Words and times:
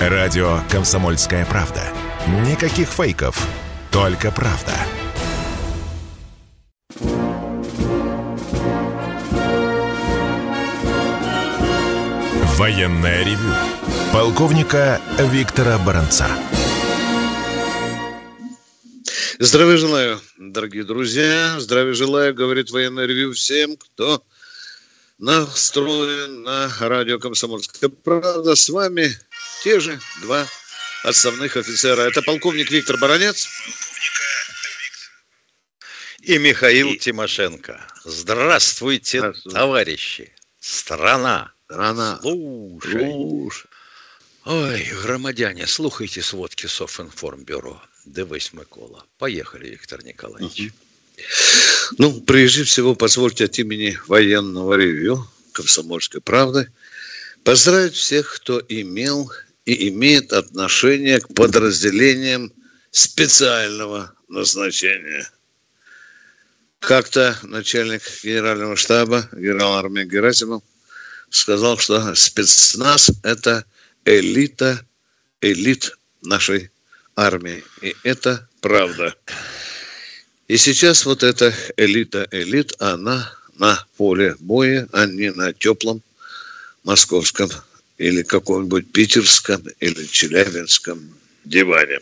Радио 0.00 0.60
«Комсомольская 0.70 1.46
правда». 1.46 1.80
Никаких 2.26 2.88
фейков, 2.88 3.46
только 3.92 4.32
правда. 4.32 4.72
Военное 12.56 13.24
ревю 13.24 13.54
полковника 14.12 15.00
Виктора 15.18 15.78
Баранца. 15.78 16.26
Здравия 19.38 19.76
желаю, 19.76 20.20
дорогие 20.38 20.82
друзья. 20.82 21.54
Здравия 21.60 21.94
желаю, 21.94 22.34
говорит 22.34 22.70
военное 22.72 23.06
ревю 23.06 23.32
всем, 23.32 23.76
кто 23.76 24.24
настроен 25.18 26.42
на 26.42 26.68
радио 26.80 27.20
«Комсомольская 27.20 27.90
правда». 27.90 28.56
С 28.56 28.68
вами 28.68 29.16
те 29.64 29.80
же 29.80 29.98
два 30.20 30.46
основных 31.04 31.56
офицера. 31.56 32.02
Это 32.02 32.20
полковник 32.20 32.70
Виктор 32.70 32.98
Баранец. 32.98 33.48
И 36.20 36.36
Михаил 36.36 36.90
и... 36.90 36.98
Тимошенко. 36.98 37.86
Здравствуйте, 38.04 39.20
Здравствуйте, 39.20 39.58
товарищи. 39.58 40.32
Страна. 40.60 41.52
Страна. 41.64 42.18
Слушай. 42.20 43.10
Слушай. 43.10 43.66
Ой, 44.44 44.86
громадяне, 45.02 45.66
слухайте 45.66 46.20
сводки 46.20 46.66
Софинформбюро. 46.66 47.82
Дивись, 48.04 48.52
Микола. 48.52 49.06
Поехали, 49.16 49.70
Виктор 49.70 50.04
Николаевич. 50.04 50.72
Ну, 51.96 52.20
прежде 52.20 52.64
всего, 52.64 52.94
позвольте 52.94 53.46
от 53.46 53.58
имени 53.58 53.98
военного 54.08 54.74
ревью 54.74 55.26
«Комсомольской 55.52 56.20
правды» 56.20 56.70
поздравить 57.44 57.94
всех, 57.94 58.34
кто 58.34 58.60
имел 58.68 59.30
и 59.64 59.88
имеет 59.88 60.32
отношение 60.32 61.20
к 61.20 61.34
подразделениям 61.34 62.52
специального 62.90 64.14
назначения. 64.28 65.28
Как-то 66.80 67.38
начальник 67.42 68.02
генерального 68.22 68.76
штаба, 68.76 69.28
генерал 69.32 69.74
армии 69.74 70.04
Герасимов, 70.04 70.62
сказал, 71.30 71.78
что 71.78 72.14
спецназ– 72.14 73.10
это 73.22 73.64
элита, 74.04 74.84
элит 75.40 75.96
нашей 76.22 76.70
армии. 77.16 77.64
И 77.80 77.96
это 78.02 78.48
правда. 78.60 79.14
И 80.46 80.58
сейчас 80.58 81.06
вот 81.06 81.22
эта 81.22 81.54
элита 81.78 82.28
элит, 82.30 82.74
она 82.78 83.32
на 83.54 83.86
поле 83.96 84.36
боя, 84.40 84.86
а 84.92 85.06
не 85.06 85.32
на 85.32 85.54
теплом 85.54 86.02
московском 86.82 87.50
или 87.98 88.22
каком-нибудь 88.22 88.92
питерском 88.92 89.62
или 89.80 90.04
челябинском 90.04 91.14
диване. 91.44 92.00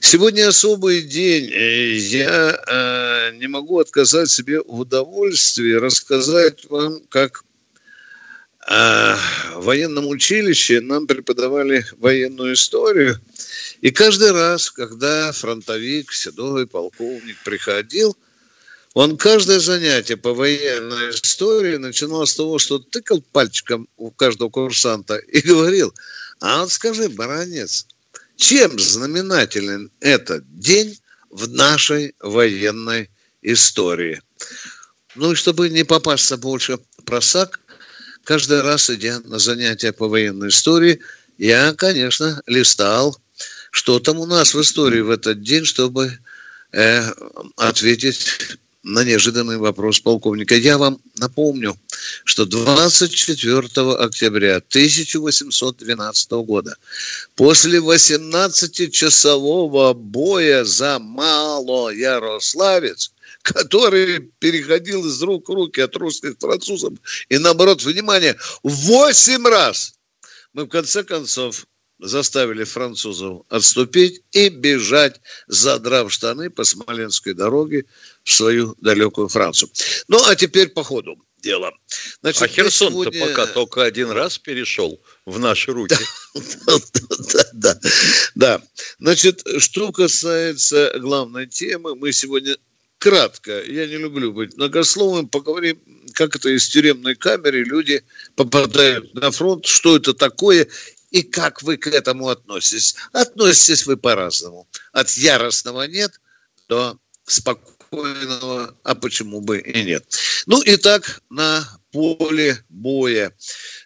Сегодня 0.00 0.48
особый 0.48 1.02
день. 1.02 1.50
Я 1.50 2.58
э, 2.66 3.36
не 3.36 3.46
могу 3.46 3.78
отказать 3.78 4.30
себе 4.30 4.60
в 4.60 4.80
удовольствии 4.80 5.72
рассказать 5.72 6.64
вам, 6.68 7.00
как 7.08 7.44
э, 8.68 9.14
в 9.54 9.64
военном 9.64 10.08
училище 10.08 10.80
нам 10.80 11.06
преподавали 11.06 11.84
военную 11.98 12.54
историю. 12.54 13.20
И 13.80 13.90
каждый 13.90 14.32
раз, 14.32 14.70
когда 14.70 15.30
фронтовик, 15.32 16.12
седой 16.12 16.66
полковник 16.66 17.36
приходил– 17.44 18.16
он 18.94 19.16
каждое 19.16 19.58
занятие 19.58 20.16
по 20.16 20.34
военной 20.34 21.10
истории 21.10 21.76
начинал 21.76 22.26
с 22.26 22.34
того, 22.34 22.58
что 22.58 22.78
тыкал 22.78 23.22
пальчиком 23.32 23.88
у 23.96 24.10
каждого 24.10 24.50
курсанта 24.50 25.16
и 25.16 25.40
говорил, 25.40 25.94
а 26.40 26.60
вот 26.60 26.72
скажи, 26.72 27.08
баронец, 27.08 27.86
чем 28.36 28.78
знаменателен 28.78 29.90
этот 30.00 30.44
день 30.58 30.98
в 31.30 31.48
нашей 31.48 32.14
военной 32.20 33.08
истории? 33.40 34.20
Ну 35.14 35.32
и 35.32 35.36
чтобы 35.36 35.70
не 35.70 35.84
попасться 35.84 36.36
больше 36.36 36.78
просак, 37.06 37.60
каждый 38.24 38.60
раз, 38.60 38.90
идя 38.90 39.20
на 39.20 39.38
занятия 39.38 39.92
по 39.92 40.08
военной 40.08 40.48
истории, 40.48 41.00
я, 41.38 41.72
конечно, 41.74 42.42
листал, 42.46 43.18
что 43.70 44.00
там 44.00 44.18
у 44.18 44.26
нас 44.26 44.54
в 44.54 44.60
истории 44.60 45.00
в 45.00 45.10
этот 45.10 45.42
день, 45.42 45.64
чтобы 45.64 46.18
э, 46.72 47.10
ответить 47.56 48.58
на 48.82 49.04
неожиданный 49.04 49.58
вопрос 49.58 50.00
полковника. 50.00 50.56
Я 50.56 50.78
вам 50.78 50.98
напомню, 51.18 51.76
что 52.24 52.46
24 52.46 53.92
октября 53.92 54.56
1812 54.56 56.30
года 56.32 56.76
после 57.36 57.78
18-часового 57.78 59.94
боя 59.94 60.64
за 60.64 60.98
Мало-Ярославец, 60.98 63.12
который 63.42 64.32
переходил 64.38 65.06
из 65.06 65.22
рук 65.22 65.48
в 65.48 65.52
руки 65.52 65.80
от 65.80 65.96
русских 65.96 66.36
к 66.36 66.40
французам, 66.40 66.98
и 67.28 67.38
наоборот, 67.38 67.84
внимание, 67.84 68.36
8 68.62 69.46
раз 69.46 69.94
мы 70.52 70.64
в 70.64 70.68
конце 70.68 71.04
концов 71.04 71.66
заставили 72.02 72.64
французов 72.64 73.42
отступить 73.48 74.22
и 74.32 74.48
бежать, 74.48 75.20
задрав 75.46 76.12
штаны 76.12 76.50
по 76.50 76.64
Смоленской 76.64 77.32
дороге 77.32 77.84
в 78.24 78.32
свою 78.32 78.74
далекую 78.80 79.28
Францию. 79.28 79.70
Ну, 80.08 80.18
а 80.26 80.34
теперь 80.34 80.68
по 80.68 80.82
ходу 80.82 81.16
дела. 81.42 81.72
Значит, 82.20 82.42
а 82.42 82.48
Херсон-то 82.48 83.10
сегодня... 83.12 83.26
пока 83.26 83.46
только 83.46 83.84
один 83.84 84.10
раз 84.10 84.38
перешел 84.38 85.00
в 85.26 85.38
наши 85.38 85.72
руки. 85.72 85.96
Да, 86.64 86.78
да, 87.52 87.74
да, 87.74 87.90
да. 88.34 88.62
Значит, 88.98 89.46
что 89.58 89.92
касается 89.92 90.98
главной 90.98 91.46
темы, 91.46 91.94
мы 91.94 92.12
сегодня 92.12 92.56
кратко, 92.98 93.62
я 93.64 93.86
не 93.86 93.96
люблю 93.96 94.32
быть 94.32 94.56
многословным, 94.56 95.28
поговорим, 95.28 95.78
как 96.14 96.36
это 96.36 96.48
из 96.48 96.68
тюремной 96.68 97.16
камеры 97.16 97.64
люди 97.64 98.02
попадают 98.36 99.12
на 99.14 99.30
фронт, 99.30 99.66
что 99.66 99.96
это 99.96 100.14
такое 100.14 100.68
и 101.12 101.22
как 101.22 101.62
вы 101.62 101.76
к 101.76 101.86
этому 101.86 102.28
относитесь. 102.28 102.96
Относитесь 103.12 103.86
вы 103.86 103.96
по-разному. 103.96 104.66
От 104.92 105.10
яростного 105.10 105.86
нет 105.86 106.20
до 106.68 106.98
спокойного, 107.24 108.74
а 108.82 108.94
почему 108.94 109.40
бы 109.40 109.60
и 109.60 109.84
нет. 109.84 110.04
Ну, 110.46 110.62
и 110.62 110.76
так 110.76 111.22
на 111.30 111.68
поле 111.92 112.64
боя. 112.70 113.32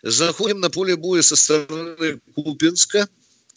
Заходим 0.03 0.60
на 0.60 0.70
поле 0.70 0.97
боя 0.97 1.22
со 1.22 1.34
стороны 1.36 2.20
Купинска, 2.34 3.09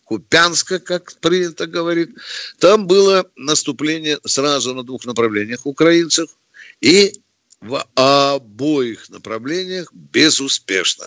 Купянска, 0.04 0.80
как 0.80 1.14
принято 1.20 1.68
говорить. 1.68 2.10
Там 2.58 2.88
было 2.88 3.30
наступление 3.36 4.20
сразу 4.26 4.74
на 4.74 4.84
двух 4.84 5.06
направлениях 5.06 5.68
украинцев 5.68 6.32
и 6.82 7.22
в 7.62 7.86
обоих 7.94 9.10
направлениях 9.10 9.94
безуспешно. 9.94 11.06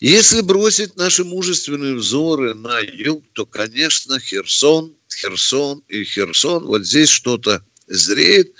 Если 0.00 0.42
бросить 0.42 0.96
наши 0.96 1.24
мужественные 1.24 1.94
взоры 1.94 2.54
на 2.54 2.80
юг, 2.80 3.24
то, 3.32 3.46
конечно, 3.46 4.20
Херсон, 4.20 4.94
Херсон 5.12 5.82
и 5.88 6.04
Херсон, 6.04 6.64
вот 6.66 6.86
здесь 6.86 7.08
что-то 7.08 7.62
зреет. 7.88 8.52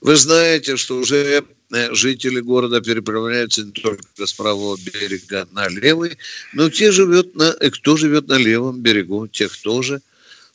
Вы 0.00 0.16
знаете, 0.16 0.76
что 0.76 0.98
уже 0.98 1.44
э, 1.72 1.94
жители 1.94 2.40
города 2.40 2.80
переправляются 2.80 3.62
не 3.62 3.72
только 3.72 4.26
с 4.26 4.32
правого 4.32 4.76
берега 4.76 5.48
на 5.52 5.68
левый, 5.68 6.18
но 6.52 6.68
те 6.68 6.92
живет 6.92 7.34
на, 7.34 7.54
э, 7.60 7.70
кто 7.70 7.96
живет 7.96 8.28
на 8.28 8.36
левом 8.38 8.80
берегу, 8.80 9.28
тех 9.28 9.56
тоже 9.56 10.02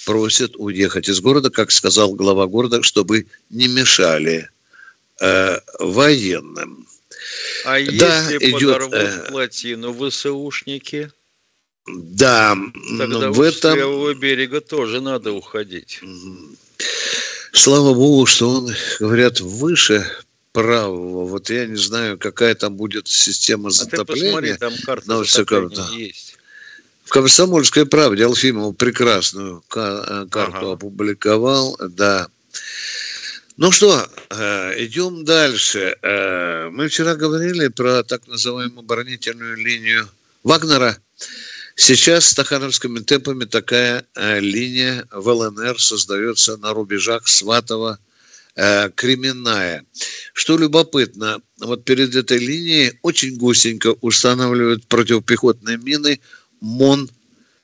просят 0.06 0.54
уехать 0.58 1.10
из 1.10 1.20
города, 1.20 1.50
как 1.50 1.72
сказал 1.72 2.14
глава 2.14 2.48
города, 2.48 2.84
чтобы 2.84 3.26
не 3.50 3.68
мешали 3.68 4.50
э, 5.20 5.60
военным. 5.80 6.87
А 7.66 7.72
да, 7.72 8.32
если 8.32 8.38
идет, 8.38 8.52
подорвут 8.54 8.94
э, 8.94 9.26
плотину 9.30 10.10
ВСУшники? 10.10 11.12
Да, 11.88 12.56
Тогда 12.98 13.32
в 13.32 13.42
этом... 13.42 13.74
с 13.74 13.76
левого 13.76 14.14
берега 14.14 14.62
тоже 14.62 15.02
надо 15.02 15.32
уходить. 15.32 16.02
Слава 17.54 17.94
богу, 17.94 18.26
что 18.26 18.50
он, 18.50 18.74
говорят, 19.00 19.40
выше 19.40 20.06
правого. 20.52 21.26
Вот 21.26 21.50
я 21.50 21.66
не 21.66 21.78
знаю, 21.78 22.18
какая 22.18 22.56
там 22.56 22.76
будет 22.76 23.08
система 23.08 23.70
затопления. 23.70 24.04
А 24.04 24.42
ты 24.42 24.52
посмотри, 24.52 24.54
там 24.58 24.74
карта 24.86 25.24
затопления 25.24 26.08
есть. 26.08 26.38
В 27.06 27.10
«Комсомольской 27.10 27.86
правде» 27.86 28.26
Алфимов 28.26 28.76
прекрасную 28.76 29.64
э, 29.74 30.26
карту 30.30 30.58
ага. 30.58 30.72
опубликовал, 30.74 31.78
да. 31.80 32.28
Ну 33.58 33.72
что, 33.72 34.08
э, 34.30 34.86
идем 34.86 35.26
дальше. 35.26 35.98
Э, 36.04 36.70
мы 36.70 36.90
вчера 36.90 37.16
говорили 37.16 37.70
про 37.70 38.04
так 38.04 38.28
называемую 38.28 38.82
оборонительную 38.82 39.58
линию 39.58 40.08
Вагнера. 40.44 40.96
Сейчас 41.76 42.28
стахановскими 42.28 43.00
темпами 43.00 43.46
такая 43.46 44.06
э, 44.14 44.40
линия 44.40 45.08
в 45.12 45.28
ЛНР 45.28 45.82
создается 45.82 46.58
на 46.58 46.74
рубежах 46.74 47.28
Сватова, 47.28 48.00
Кременная. 48.96 49.86
Что 50.34 50.58
любопытно, 50.58 51.40
вот 51.60 51.84
перед 51.84 52.16
этой 52.16 52.40
линией 52.40 52.98
очень 53.04 53.38
гусенько 53.38 53.96
устанавливают 54.02 54.88
противопехотные 54.88 55.78
мины 55.78 56.20
МОН 56.62 57.08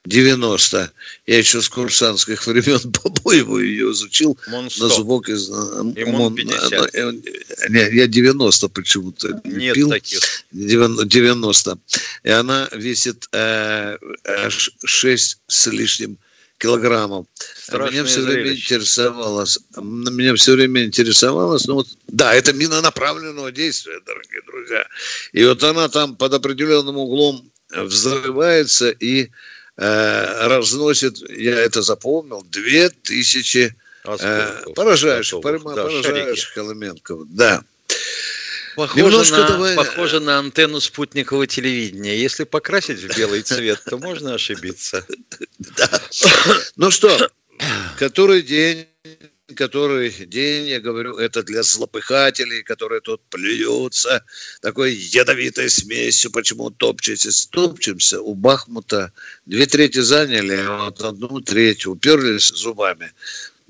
90. 0.05 0.91
Я 1.27 1.37
еще 1.37 1.61
с 1.61 1.69
курсантских 1.69 2.45
времен, 2.45 2.91
по-моему, 3.03 3.59
ее 3.59 3.91
изучил 3.91 4.37
Мон 4.47 4.69
на 4.77 4.89
зубок 4.89 5.29
из... 5.29 5.49
И 5.49 6.03
Мон 6.05 6.35
50. 6.35 6.93
Не, 7.69 7.95
я 7.95 8.07
90 8.07 8.69
почему-то 8.69 9.41
Нет 9.45 9.75
пил. 9.75 9.89
таких. 9.89 10.19
90. 10.51 11.77
И 12.23 12.29
она 12.29 12.69
весит 12.73 13.27
э, 13.31 13.97
аж 14.25 14.71
6 14.83 15.37
с 15.47 15.67
лишним 15.67 16.17
килограммов. 16.57 17.25
Страшное 17.55 17.91
меня 17.91 18.05
все 18.05 18.21
время 18.21 18.43
зрелище. 18.43 18.75
интересовалось, 18.75 19.59
меня 19.77 20.35
все 20.35 20.53
время 20.53 20.85
интересовалось, 20.85 21.65
ну 21.67 21.75
вот, 21.75 21.87
да, 22.07 22.33
это 22.33 22.53
мина 22.53 22.81
направленного 22.81 23.51
действия, 23.51 23.99
дорогие 24.05 24.41
друзья. 24.45 24.87
И 25.33 25.43
вот 25.43 25.61
она 25.63 25.89
там 25.89 26.15
под 26.15 26.33
определенным 26.33 26.97
углом 26.97 27.51
взрывается 27.69 28.91
и 28.91 29.29
э, 29.77 30.47
разносит, 30.47 31.17
я 31.29 31.59
это 31.59 31.81
запомнил, 31.81 32.43
две 32.49 32.89
тысячи 32.89 33.75
э, 34.03 34.09
Осколков 34.11 34.73
поражающих, 34.75 35.33
готовых. 35.39 35.61
порыма- 35.63 35.75
Да, 35.75 35.89
шарики. 35.89 36.03
поражающих 36.07 36.57
элементов. 36.57 37.21
Да. 37.29 37.63
Похоже, 38.75 39.03
Немножко 39.05 39.37
на, 39.37 39.47
давай- 39.47 39.75
похоже 39.75 40.19
на 40.19 40.39
антенну 40.39 40.79
спутникового 40.81 41.45
телевидения. 41.45 42.17
Если 42.19 42.43
покрасить 42.43 42.99
в 42.99 43.15
белый 43.17 43.43
цвет, 43.43 43.79
то 43.85 43.97
можно 43.99 44.33
ошибиться. 44.33 45.05
Ну 46.75 46.89
что, 46.91 47.29
который 47.99 48.41
день, 48.41 48.87
который 49.53 50.09
день, 50.25 50.67
я 50.67 50.79
говорю, 50.79 51.17
это 51.17 51.43
для 51.43 51.63
злопыхателей, 51.63 52.63
которые 52.63 53.01
тут 53.01 53.21
плюются 53.29 54.23
такой 54.61 54.93
ядовитой 54.93 55.69
смесью, 55.69 56.31
почему 56.31 56.69
топчетесь, 56.71 57.47
топчемся. 57.47 58.21
У 58.21 58.33
Бахмута 58.35 59.11
две 59.45 59.65
трети 59.65 59.99
заняли, 59.99 60.55
а 60.55 60.85
вот 60.85 61.01
одну 61.01 61.41
треть 61.41 61.85
уперлись 61.85 62.49
зубами. 62.49 63.11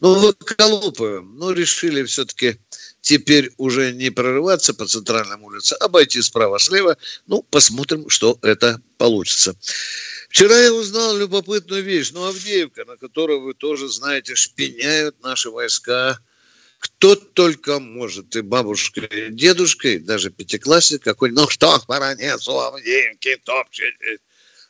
Ну, 0.02 0.16
выколупываем. 0.16 1.38
Ну, 1.38 1.52
решили 1.52 2.04
все-таки 2.04 2.60
теперь 3.00 3.52
уже 3.58 3.94
не 3.94 4.10
прорываться 4.10 4.74
по 4.74 4.86
центральным 4.86 5.44
улицам, 5.44 5.78
а 5.80 5.86
обойти 5.86 6.22
справа-слева. 6.22 6.98
Ну, 7.28 7.44
посмотрим, 7.44 8.10
что 8.10 8.38
это 8.42 8.82
получится. 8.98 9.56
Вчера 10.34 10.58
я 10.58 10.74
узнал 10.74 11.16
любопытную 11.16 11.84
вещь. 11.84 12.10
Ну, 12.12 12.26
Авдеевка, 12.26 12.86
на 12.86 12.98
которую 12.98 13.42
вы 13.42 13.54
тоже 13.54 13.88
знаете, 13.88 14.34
шпиняют 14.34 15.22
наши 15.22 15.52
войска. 15.52 16.18
Кто 16.80 17.14
только 17.14 17.80
может, 17.80 18.36
и 18.36 18.42
бабушка, 18.42 19.02
и 19.02 19.30
дедушка, 19.30 19.90
и 19.90 20.00
даже 20.00 20.32
пятиклассник 20.32 21.04
какой 21.04 21.30
ну 21.30 21.48
что, 21.50 21.80
баронец 21.88 22.48
у 22.48 22.58
Авдеевки 22.58 23.40
топчетесь. 23.44 24.22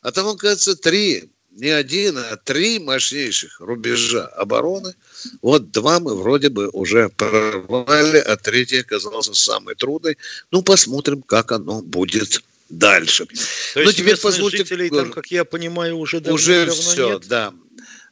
А 0.01 0.11
там, 0.11 0.27
оказывается, 0.27 0.75
три, 0.75 1.31
не 1.51 1.69
один, 1.69 2.17
а 2.17 2.35
три 2.35 2.79
мощнейших 2.79 3.61
рубежа 3.61 4.25
обороны. 4.25 4.93
Вот 5.41 5.71
два 5.71 6.01
мы 6.01 6.13
вроде 6.13 6.49
бы 6.49 6.67
уже 6.73 7.07
прорвали, 7.07 8.17
а 8.17 8.35
третий 8.35 8.79
оказался 8.79 9.33
самый 9.33 9.75
трудный. 9.75 10.17
Ну, 10.51 10.61
посмотрим, 10.61 11.21
как 11.21 11.53
оно 11.53 11.81
будет 11.81 12.43
дальше. 12.77 13.25
То 13.25 13.33
Ну, 13.75 13.81
есть 13.81 13.93
теперь 13.97 14.11
местных 14.13 14.33
позвольте- 14.33 14.57
жителей 14.57 14.89
там, 14.89 15.11
как 15.11 15.27
я 15.31 15.45
понимаю, 15.45 15.97
уже 15.97 16.19
давно, 16.19 16.35
Уже 16.35 16.65
давно 16.65 16.81
все, 16.81 17.09
нет? 17.13 17.27
да. 17.27 17.53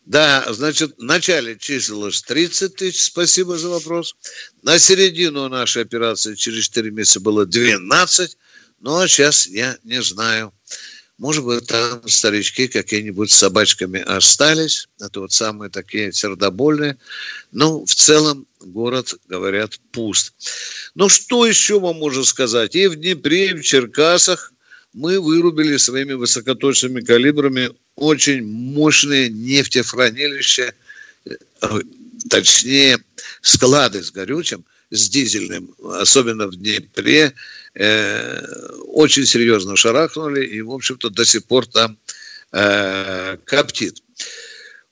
Да, 0.05 0.45
значит, 0.51 0.95
в 0.97 1.03
начале 1.03 1.57
числилось 1.57 2.21
30 2.23 2.75
тысяч, 2.75 3.03
спасибо 3.03 3.57
за 3.57 3.69
вопрос. 3.69 4.15
На 4.63 4.79
середину 4.79 5.47
нашей 5.47 5.83
операции 5.83 6.33
через 6.35 6.65
4 6.65 6.89
месяца 6.91 7.19
было 7.19 7.45
12, 7.45 8.37
ну 8.79 8.97
а 8.97 9.07
сейчас 9.07 9.45
я 9.47 9.77
не 9.83 10.01
знаю. 10.01 10.53
Может 11.19 11.45
быть, 11.45 11.67
там 11.67 12.01
старички 12.07 12.67
какие-нибудь 12.67 13.29
с 13.31 13.35
собачками 13.37 13.99
остались, 14.01 14.87
это 14.99 15.19
вот 15.19 15.31
самые 15.31 15.69
такие 15.69 16.11
сердобольные. 16.11 16.97
Но 17.51 17.85
в 17.85 17.93
целом 17.93 18.47
город, 18.59 19.13
говорят, 19.27 19.79
пуст. 19.91 20.33
Ну, 20.95 21.09
что 21.09 21.45
еще 21.45 21.79
вам 21.79 21.97
можно 21.97 22.23
сказать? 22.23 22.75
И 22.75 22.87
в 22.87 22.95
Днепре, 22.95 23.51
и 23.51 23.53
в 23.53 23.61
Черкасах 23.61 24.50
мы 24.93 25.19
вырубили 25.19 25.77
своими 25.77 26.13
высокоточными 26.13 27.01
калибрами 27.01 27.71
очень 27.95 28.45
мощные 28.45 29.29
нефтехранилища, 29.29 30.73
э, 31.25 31.31
точнее, 32.29 32.97
склады 33.41 34.03
с 34.03 34.11
горючим, 34.11 34.65
с 34.89 35.09
дизельным, 35.09 35.73
особенно 35.83 36.47
в 36.47 36.55
Днепре, 36.55 37.33
э, 37.75 38.45
очень 38.87 39.25
серьезно 39.25 39.75
шарахнули, 39.75 40.45
и, 40.45 40.61
в 40.61 40.71
общем-то, 40.71 41.09
до 41.09 41.25
сих 41.25 41.45
пор 41.45 41.65
там 41.65 41.97
э, 42.51 43.37
коптит. 43.45 44.03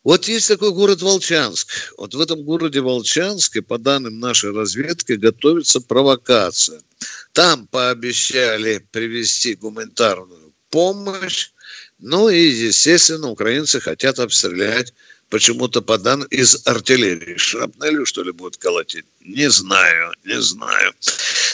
Вот 0.05 0.29
есть 0.29 0.47
такой 0.47 0.71
город 0.71 1.01
Волчанск. 1.01 1.93
Вот 1.97 2.15
в 2.15 2.21
этом 2.21 2.43
городе 2.43 2.79
Волчанске, 2.79 3.61
по 3.61 3.77
данным 3.77 4.19
нашей 4.19 4.51
разведки, 4.53 5.13
готовится 5.13 5.81
провокация. 5.81 6.81
Там 7.33 7.67
пообещали 7.67 8.79
привезти 8.91 9.55
гуманитарную 9.55 10.53
помощь. 10.69 11.51
Ну 11.99 12.29
и, 12.29 12.39
естественно, 12.39 13.29
украинцы 13.29 13.79
хотят 13.79 14.19
обстрелять 14.19 14.93
почему-то 15.29 15.81
по 15.81 15.97
данным 15.97 16.27
из 16.27 16.65
артиллерии. 16.65 17.37
Шрапнелью, 17.37 18.05
что 18.05 18.23
ли, 18.23 18.31
будут 18.31 18.57
колотить? 18.57 19.05
Не 19.21 19.49
знаю, 19.49 20.13
не 20.25 20.41
знаю. 20.41 20.93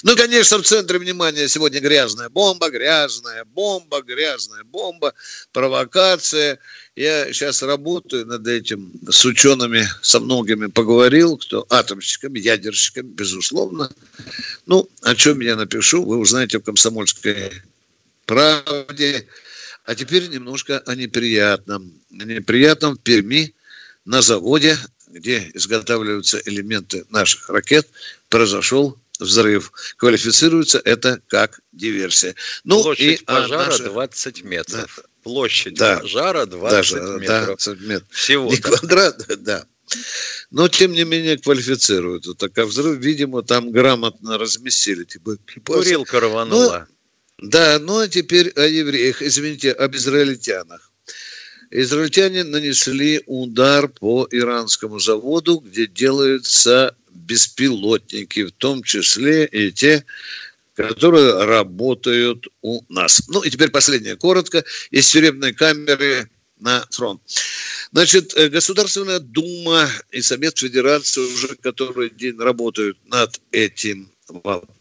Ну, 0.03 0.15
конечно, 0.15 0.57
в 0.57 0.63
центре 0.63 0.97
внимания 0.97 1.47
сегодня 1.47 1.81
грязная 1.81 2.29
бомба, 2.29 2.69
грязная 2.69 3.43
бомба, 3.45 4.01
грязная 4.01 4.63
бомба, 4.63 5.13
провокация. 5.51 6.59
Я 6.95 7.33
сейчас 7.33 7.61
работаю 7.63 8.25
над 8.25 8.47
этим 8.47 8.93
с 9.09 9.25
учеными, 9.25 9.85
со 10.01 10.19
многими 10.19 10.67
поговорил, 10.67 11.37
кто 11.37 11.65
атомщиками, 11.69 12.39
ядерщиками, 12.39 13.07
безусловно. 13.07 13.91
Ну, 14.65 14.89
о 15.01 15.15
чем 15.15 15.41
я 15.41 15.55
напишу, 15.55 16.03
вы 16.05 16.17
узнаете 16.17 16.59
в 16.59 16.63
«Комсомольской 16.63 17.51
правде». 18.25 19.27
А 19.83 19.93
теперь 19.93 20.29
немножко 20.29 20.79
о 20.79 20.95
неприятном. 20.95 21.93
О 22.11 22.23
неприятном 22.23 22.95
в 22.95 23.01
Перми 23.01 23.54
на 24.05 24.21
заводе, 24.21 24.77
где 25.07 25.51
изготавливаются 25.53 26.41
элементы 26.45 27.05
наших 27.09 27.49
ракет, 27.49 27.87
произошел 28.29 28.97
взрыв. 29.19 29.71
Квалифицируется 29.97 30.81
это 30.83 31.21
как 31.27 31.59
диверсия. 31.71 32.35
Ну, 32.63 32.81
Площадь 32.83 33.21
и 33.21 33.23
о 33.25 33.41
пожара 33.41 33.65
наших- 33.65 33.85
20 33.87 34.43
метров. 34.43 34.99
Площадь 35.23 35.75
Да. 35.75 35.99
пожара 35.99 36.45
20 36.45 36.71
Даже, 36.71 36.95
метров. 37.19 37.45
20 37.45 37.79
метров. 37.81 38.07
Всего. 38.11 38.49
Не 38.51 38.57
квадрат, 38.57 39.25
да. 39.39 39.65
Но, 40.51 40.67
тем 40.67 40.91
не 40.93 41.03
менее, 41.03 41.37
квалифицируют. 41.37 42.27
Так, 42.37 42.57
а 42.57 42.65
взрыв, 42.65 42.97
видимо, 42.99 43.41
там 43.43 43.71
грамотно 43.71 44.37
разместили. 44.37 45.03
Типа, 45.03 45.37
Курилка 45.65 46.19
рванула. 46.19 46.87
да, 47.37 47.79
ну 47.79 47.99
а 47.99 48.07
теперь 48.07 48.49
о 48.49 48.65
евреях, 48.67 49.21
извините, 49.21 49.71
об 49.71 49.95
израильтянах. 49.95 50.91
Израильтяне 51.71 52.43
нанесли 52.43 53.21
удар 53.25 53.87
по 53.87 54.27
иранскому 54.31 54.99
заводу, 54.99 55.59
где 55.59 55.87
делаются 55.87 56.95
беспилотники, 57.09 58.43
в 58.45 58.51
том 58.51 58.83
числе 58.83 59.45
и 59.45 59.71
те, 59.71 60.05
которые 60.75 61.45
работают 61.45 62.47
у 62.61 62.81
нас. 62.89 63.27
Ну 63.29 63.41
и 63.41 63.49
теперь 63.49 63.69
последнее, 63.69 64.15
коротко, 64.15 64.63
из 64.91 65.09
тюремной 65.09 65.53
камеры 65.53 66.29
на 66.59 66.85
фронт. 66.91 67.21
Значит, 67.91 68.33
э, 68.35 68.49
Государственная 68.49 69.19
Дума 69.19 69.89
и 70.11 70.21
Совет 70.21 70.57
Федерации 70.57 71.21
уже 71.21 71.55
который 71.55 72.09
день 72.09 72.37
работают 72.37 72.97
над 73.05 73.39
этим 73.51 74.09
вопросом, 74.27 74.75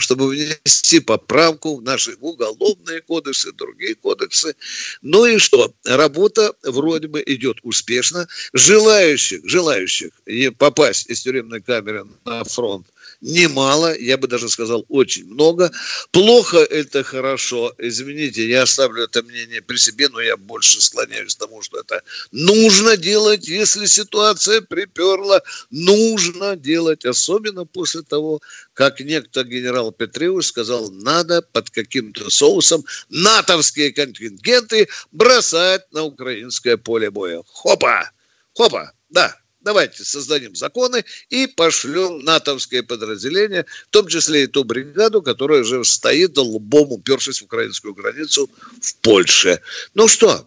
чтобы 0.00 0.28
внести 0.28 1.00
поправку 1.00 1.76
в 1.76 1.82
наши 1.82 2.16
уголовные 2.20 3.00
кодексы, 3.02 3.52
другие 3.52 3.94
кодексы. 3.94 4.54
Ну 5.02 5.26
и 5.26 5.38
что? 5.38 5.72
Работа 5.84 6.54
вроде 6.62 7.08
бы 7.08 7.22
идет 7.26 7.58
успешно. 7.62 8.26
Желающих, 8.52 9.40
желающих 9.44 10.10
попасть 10.58 11.10
из 11.10 11.22
тюремной 11.22 11.60
камеры 11.60 12.06
на 12.24 12.44
фронт 12.44 12.86
немало, 13.24 13.96
я 13.98 14.16
бы 14.18 14.28
даже 14.28 14.48
сказал, 14.48 14.84
очень 14.88 15.26
много. 15.26 15.72
Плохо 16.10 16.58
это 16.58 17.02
хорошо. 17.02 17.74
Извините, 17.78 18.46
я 18.46 18.62
оставлю 18.62 19.04
это 19.04 19.22
мнение 19.22 19.62
при 19.62 19.78
себе, 19.78 20.08
но 20.10 20.20
я 20.20 20.36
больше 20.36 20.80
склоняюсь 20.80 21.34
к 21.34 21.38
тому, 21.38 21.62
что 21.62 21.80
это 21.80 22.02
нужно 22.32 22.96
делать, 22.96 23.48
если 23.48 23.86
ситуация 23.86 24.60
приперла. 24.60 25.40
Нужно 25.70 26.56
делать, 26.56 27.04
особенно 27.04 27.64
после 27.64 28.02
того, 28.02 28.40
как 28.74 29.00
некто 29.00 29.42
генерал 29.42 29.90
Петреус 29.90 30.48
сказал, 30.48 30.90
надо 30.90 31.40
под 31.40 31.70
каким-то 31.70 32.28
соусом 32.30 32.84
натовские 33.08 33.92
контингенты 33.92 34.88
бросать 35.12 35.90
на 35.92 36.02
украинское 36.02 36.76
поле 36.76 37.10
боя. 37.10 37.42
Хопа! 37.46 38.10
Хопа! 38.52 38.92
Да, 39.08 39.34
давайте 39.64 40.04
создадим 40.04 40.54
законы 40.54 41.04
и 41.30 41.46
пошлем 41.46 42.20
натовское 42.20 42.82
подразделение, 42.82 43.66
в 43.88 43.90
том 43.90 44.06
числе 44.06 44.44
и 44.44 44.46
ту 44.46 44.64
бригаду, 44.64 45.22
которая 45.22 45.62
уже 45.62 45.84
стоит 45.84 46.36
лбом, 46.38 46.92
упершись 46.92 47.40
в 47.40 47.44
украинскую 47.44 47.94
границу 47.94 48.48
в 48.80 48.96
Польше. 48.96 49.60
Ну 49.94 50.06
что, 50.08 50.46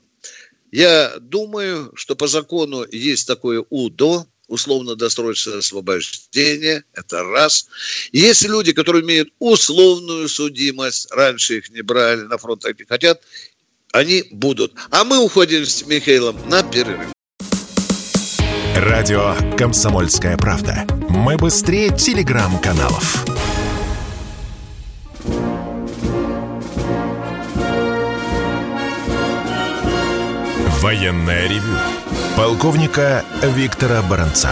Я 0.72 1.16
думаю, 1.20 1.92
что 1.96 2.16
по 2.16 2.28
закону 2.28 2.86
есть 2.92 3.26
такое 3.26 3.64
УДО, 3.70 4.28
условно-досрочное 4.48 5.60
освобождение, 5.60 6.84
это 6.94 7.24
раз. 7.24 7.68
Есть 8.12 8.44
люди, 8.44 8.74
которые 8.74 9.04
имеют 9.04 9.30
условную 9.40 10.28
судимость, 10.30 11.12
раньше 11.12 11.58
их 11.58 11.70
не 11.70 11.82
брали, 11.82 12.22
на 12.22 12.38
фронт 12.38 12.62
так 12.62 12.78
не 12.80 12.86
хотят, 12.86 13.22
они 13.94 14.26
будут. 14.32 14.74
А 14.90 15.04
мы 15.04 15.20
уходим 15.20 15.66
с 15.66 15.86
Михаилом 15.86 16.38
на 16.50 16.64
перерыв. 16.64 17.17
Радио 18.80 19.34
«Комсомольская 19.58 20.38
правда». 20.38 20.86
Мы 21.10 21.36
быстрее 21.36 21.90
телеграм-каналов. 21.90 23.26
Военное 30.80 31.48
ревю 31.48 31.76
полковника 32.36 33.26
Виктора 33.42 34.04
Баранца. 34.04 34.52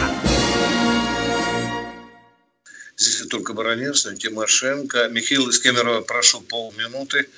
Здесь 2.98 3.28
только 3.28 3.54
Баранец, 3.54 4.08
Тимошенко. 4.18 5.08
Михаил 5.10 5.48
из 5.50 5.60
Кемерово, 5.60 6.02
прошу 6.02 6.42
полминуты. 6.42 7.30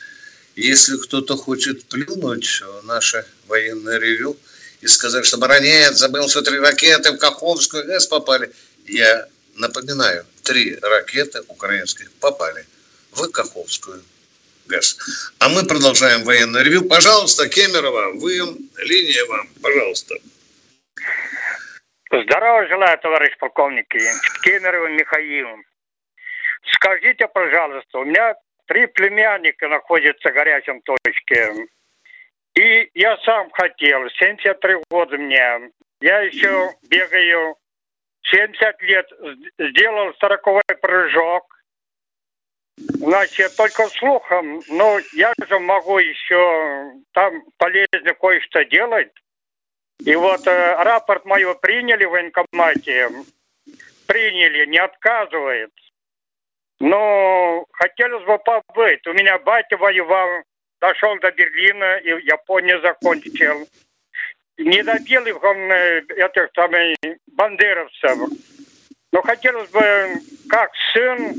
Если 0.55 0.95
кто-то 0.95 1.35
хочет 1.35 1.83
плюнуть 1.83 2.61
в 2.61 2.85
наше 2.85 3.25
военное 3.49 3.99
ревю 3.99 4.37
и 4.81 4.87
сказать, 4.87 5.25
что 5.25 5.37
Баранец 5.37 5.93
забыл, 5.93 6.27
что 6.29 6.41
три 6.41 6.59
ракеты 6.59 7.11
в 7.11 7.17
Каховскую 7.17 7.85
ГЭС 7.85 8.07
попали, 8.07 8.51
я 8.85 9.27
напоминаю, 9.55 10.25
три 10.43 10.77
ракеты 10.81 11.41
украинских 11.47 12.11
попали 12.13 12.65
в 13.11 13.29
Каховскую 13.31 14.03
ГЭС. 14.67 14.97
А 15.39 15.49
мы 15.49 15.65
продолжаем 15.65 16.23
военное 16.23 16.63
ревю. 16.63 16.87
Пожалуйста, 16.87 17.49
Кемерово, 17.49 18.11
вы, 18.13 18.35
линия 18.77 19.25
вам, 19.25 19.47
пожалуйста. 19.61 20.15
Здорово 22.09 22.67
желаю, 22.67 22.97
товарищ 22.99 23.37
полковник. 23.39 23.87
Кемерово 24.43 24.87
Михаил. 24.87 25.47
Скажите, 26.73 27.27
пожалуйста, 27.27 27.99
у 27.99 28.05
меня 28.05 28.35
три 28.67 28.87
племянника 28.87 29.67
находятся 29.67 30.29
в 30.29 30.33
горячем 30.33 30.81
точке. 30.81 31.67
И 32.57 32.89
я 32.95 33.15
сам 33.17 33.51
хотел, 33.51 34.09
73 34.09 34.77
года 34.89 35.15
мне. 35.15 35.69
Я 36.01 36.21
еще 36.21 36.71
бегаю 36.89 37.55
70 38.23 38.81
лет, 38.81 39.05
сделал 39.59 40.11
40 40.19 40.41
прыжок. 40.81 41.43
Значит, 42.77 43.55
только 43.55 43.85
слухом, 43.89 44.61
но 44.69 44.97
я 45.13 45.33
же 45.47 45.59
могу 45.59 45.99
еще 45.99 46.93
там 47.11 47.43
полезно 47.57 48.15
кое-что 48.19 48.65
делать. 48.65 49.11
И 50.03 50.15
вот 50.15 50.47
э, 50.47 50.83
рапорт 50.83 51.25
мою 51.25 51.53
приняли 51.55 52.05
в 52.05 52.11
военкомате, 52.11 53.09
приняли, 54.07 54.65
не 54.65 54.79
отказывает. 54.79 55.71
Но 56.79 57.65
хотелось 57.71 58.25
бы 58.25 58.39
побыть. 58.39 59.05
У 59.05 59.13
меня 59.13 59.37
батя 59.39 59.77
воевал, 59.77 60.43
дошел 60.79 61.17
до 61.19 61.31
Берлина 61.31 61.97
и 61.97 62.09
Японию 62.25 62.81
закончил. 62.81 63.67
Не 64.57 64.83
добил 64.83 65.25
их 65.25 65.43
он, 65.43 65.57
э, 65.57 66.01
этих 66.15 66.51
там, 66.53 66.71
бандеровцев. 67.27 68.17
Но 69.11 69.21
хотелось 69.21 69.69
бы, 69.69 70.21
как 70.49 70.71
сын, 70.93 71.35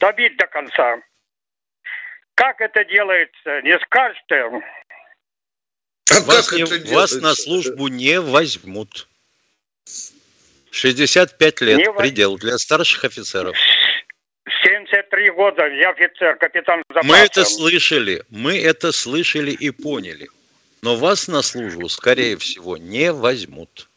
добить 0.00 0.36
до 0.36 0.46
конца. 0.46 0.96
Как 2.34 2.60
это 2.60 2.84
делается, 2.84 3.60
не 3.62 3.78
скажете? 3.80 4.64
А 6.10 6.20
вас, 6.22 6.52
не, 6.52 6.64
вас 6.94 7.14
на 7.16 7.34
службу 7.34 7.88
не 7.88 8.20
возьмут. 8.20 9.08
65 10.70 11.60
лет 11.60 11.78
не 11.78 11.92
предел 11.92 12.38
для 12.38 12.56
старших 12.56 13.04
офицеров. 13.04 13.54
73 15.42 15.50
года, 15.50 15.66
я 15.66 15.90
офицер, 15.90 16.36
капитан 16.36 16.82
запаса. 16.88 17.08
Мы 17.08 17.16
это 17.16 17.44
слышали, 17.44 18.22
мы 18.30 18.58
это 18.58 18.92
слышали 18.92 19.50
и 19.50 19.70
поняли. 19.70 20.28
Но 20.82 20.96
вас 20.96 21.28
на 21.28 21.42
службу, 21.42 21.88
скорее 21.88 22.36
всего, 22.36 22.76
не 22.76 23.12
возьмут. 23.12 23.88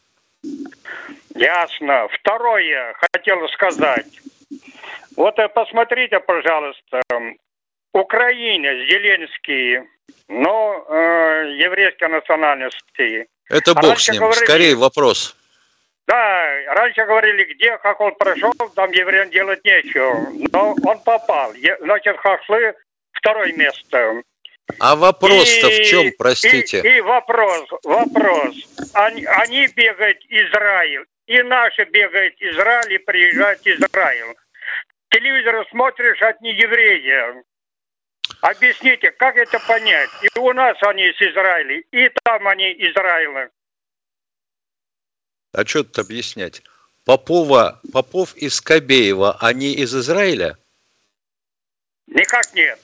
Ясно. 1.34 2.08
Второе, 2.20 2.94
хотел 3.12 3.48
сказать. 3.48 4.06
Вот 5.16 5.38
э, 5.38 5.48
посмотрите, 5.48 6.20
пожалуйста, 6.20 7.02
Украина, 7.92 8.68
Зеленский, 8.86 9.88
но 10.28 10.86
э, 10.88 11.56
еврейской 11.58 12.08
национальности. 12.08 13.26
Это 13.48 13.74
бог 13.74 13.84
раньше 13.84 14.04
с 14.04 14.08
ним. 14.10 14.20
Говорили, 14.20 14.44
Скорее 14.44 14.74
вопрос. 14.76 15.36
Да, 16.06 16.74
раньше 16.74 17.04
говорили, 17.04 17.52
где, 17.54 17.76
как 17.78 18.00
он 18.00 18.14
прошел, 18.14 18.52
там 18.74 18.90
евреям 18.92 19.30
делать 19.30 19.64
нечего. 19.64 20.26
Но 20.52 20.74
он 20.84 20.98
попал. 21.00 21.52
Значит, 21.80 22.16
хашлы 22.18 22.74
второе 23.12 23.52
место. 23.52 24.22
А 24.80 24.96
вопрос-то 24.96 25.68
и, 25.68 25.82
в 25.82 25.86
чем, 25.86 26.12
простите? 26.18 26.80
И, 26.80 26.96
и 26.96 27.00
вопрос, 27.00 27.68
вопрос. 27.84 28.54
Они, 28.94 29.24
они 29.24 29.66
бегают 29.68 30.18
Израиль, 30.28 31.04
и 31.26 31.42
наши 31.42 31.84
бегают 31.84 32.34
Израиль, 32.40 32.94
и 32.94 32.98
приезжают 32.98 33.60
Израиль 33.64 34.36
телевизор 35.16 35.66
смотришь 35.70 36.20
от 36.22 36.40
нееврея. 36.40 37.42
Объясните, 38.42 39.10
как 39.12 39.36
это 39.36 39.58
понять? 39.66 40.10
И 40.22 40.38
у 40.38 40.52
нас 40.52 40.76
они 40.82 41.08
из 41.08 41.20
Израиля, 41.20 41.82
и 41.90 42.10
там 42.24 42.46
они 42.48 42.72
Израиля. 42.72 43.50
А 45.56 45.64
что 45.64 45.84
тут 45.84 45.98
объяснять? 45.98 46.62
Попова, 47.06 47.80
Попов 47.90 48.36
из 48.36 48.60
Кобеева, 48.60 49.38
они 49.40 49.72
из 49.72 49.94
Израиля? 49.94 50.58
Никак 52.06 52.52
нет. 52.52 52.78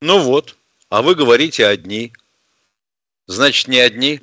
Ну 0.00 0.18
вот, 0.18 0.56
а 0.88 1.02
вы 1.02 1.14
говорите 1.14 1.64
одни. 1.64 2.12
Значит, 3.28 3.68
не 3.68 3.78
одни. 3.78 4.20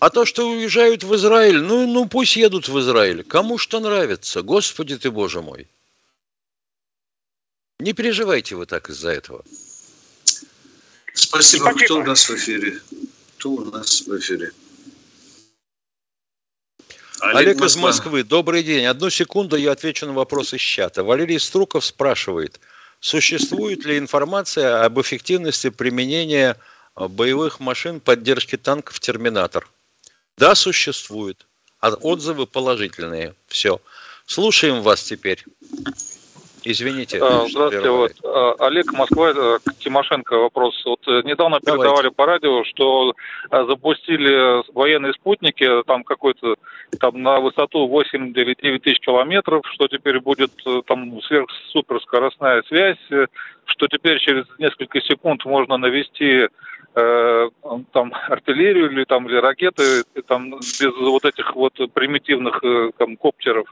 А 0.00 0.10
то, 0.10 0.24
что 0.24 0.50
уезжают 0.50 1.04
в 1.04 1.14
Израиль, 1.14 1.60
ну, 1.60 1.86
ну 1.86 2.08
пусть 2.08 2.34
едут 2.34 2.68
в 2.68 2.76
Израиль. 2.80 3.22
Кому 3.22 3.56
что 3.56 3.78
нравится. 3.78 4.42
Господи 4.42 4.98
ты, 4.98 5.12
Боже 5.12 5.42
мой. 5.42 5.68
Не 7.78 7.92
переживайте 7.92 8.56
вы 8.56 8.66
так 8.66 8.90
из-за 8.90 9.10
этого. 9.10 9.44
Спасибо. 11.14 11.70
Спасибо. 11.70 11.84
Кто 11.84 11.98
у 12.00 12.02
нас 12.02 12.28
в 12.28 12.34
эфире? 12.34 12.80
Кто 13.38 13.50
у 13.50 13.64
нас 13.70 14.00
в 14.00 14.18
эфире? 14.18 14.50
Олег, 17.22 17.36
Олег 17.36 17.62
из 17.62 17.76
Москвы. 17.76 18.24
Добрый 18.24 18.64
день. 18.64 18.84
Одну 18.84 19.08
секунду 19.08 19.54
я 19.54 19.70
отвечу 19.70 20.06
на 20.06 20.12
вопрос 20.12 20.54
из 20.54 20.60
чата. 20.60 21.04
Валерий 21.04 21.38
Струков 21.38 21.84
спрашивает, 21.84 22.58
существует 22.98 23.84
ли 23.84 23.96
информация 23.96 24.84
об 24.84 25.00
эффективности 25.00 25.70
применения 25.70 26.56
э, 26.96 27.06
боевых 27.06 27.60
машин 27.60 28.00
поддержки 28.00 28.56
танков 28.56 28.98
«Терминатор»? 28.98 29.68
Да, 30.36 30.56
существует. 30.56 31.46
А 31.78 31.90
отзывы 31.90 32.48
положительные. 32.48 33.36
Все. 33.46 33.80
Слушаем 34.26 34.82
вас 34.82 35.04
теперь. 35.04 35.44
Извините. 36.64 37.18
А, 37.20 37.46
здравствуйте. 37.48 37.90
Вот, 37.90 38.12
а, 38.24 38.54
Олег, 38.66 38.92
Москва, 38.92 39.30
э, 39.30 39.58
к 39.64 39.74
Тимошенко 39.78 40.38
вопрос. 40.38 40.80
Вот 40.84 41.00
э, 41.08 41.22
недавно 41.24 41.58
Давайте. 41.62 41.84
передавали 41.84 42.08
по 42.10 42.26
радио, 42.26 42.64
что 42.64 43.14
э, 43.50 43.64
запустили 43.66 44.62
военные 44.72 45.12
спутники 45.14 45.68
там 45.86 46.04
какой-то 46.04 46.56
там 47.00 47.22
на 47.22 47.40
высоту 47.40 47.86
8 47.86 48.32
или 48.36 48.54
9 48.54 48.82
тысяч 48.82 49.00
километров, 49.00 49.62
что 49.72 49.88
теперь 49.88 50.20
будет 50.20 50.52
там 50.86 51.20
сверхсуперскоростная 51.22 52.62
связь, 52.68 52.98
что 53.64 53.88
теперь 53.88 54.18
через 54.18 54.44
несколько 54.58 55.00
секунд 55.00 55.44
можно 55.44 55.76
навести 55.76 56.48
э, 56.94 57.48
там 57.92 58.12
артиллерию 58.28 58.90
или 58.90 59.04
там 59.04 59.28
или 59.28 59.36
ракеты 59.36 60.04
там 60.26 60.50
без 60.50 60.94
вот 61.00 61.24
этих 61.24 61.54
вот 61.54 61.74
примитивных 61.92 62.62
э, 62.62 62.90
там 62.98 63.16
коптеров. 63.16 63.66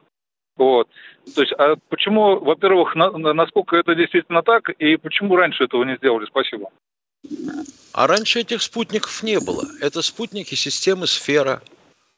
Вот. 0.61 0.89
То 1.35 1.41
есть, 1.41 1.55
а 1.57 1.77
почему, 1.89 2.39
во-первых, 2.39 2.95
на, 2.95 3.11
насколько 3.33 3.77
это 3.77 3.95
действительно 3.95 4.43
так, 4.43 4.69
и 4.69 4.97
почему 4.97 5.35
раньше 5.35 5.65
этого 5.65 5.85
не 5.85 5.97
сделали? 5.97 6.27
Спасибо. 6.27 6.69
А 7.95 8.07
раньше 8.07 8.41
этих 8.41 8.61
спутников 8.61 9.23
не 9.23 9.41
было. 9.41 9.65
Это 9.81 10.03
спутники 10.03 10.55
системы 10.55 11.07
Сфера. 11.07 11.63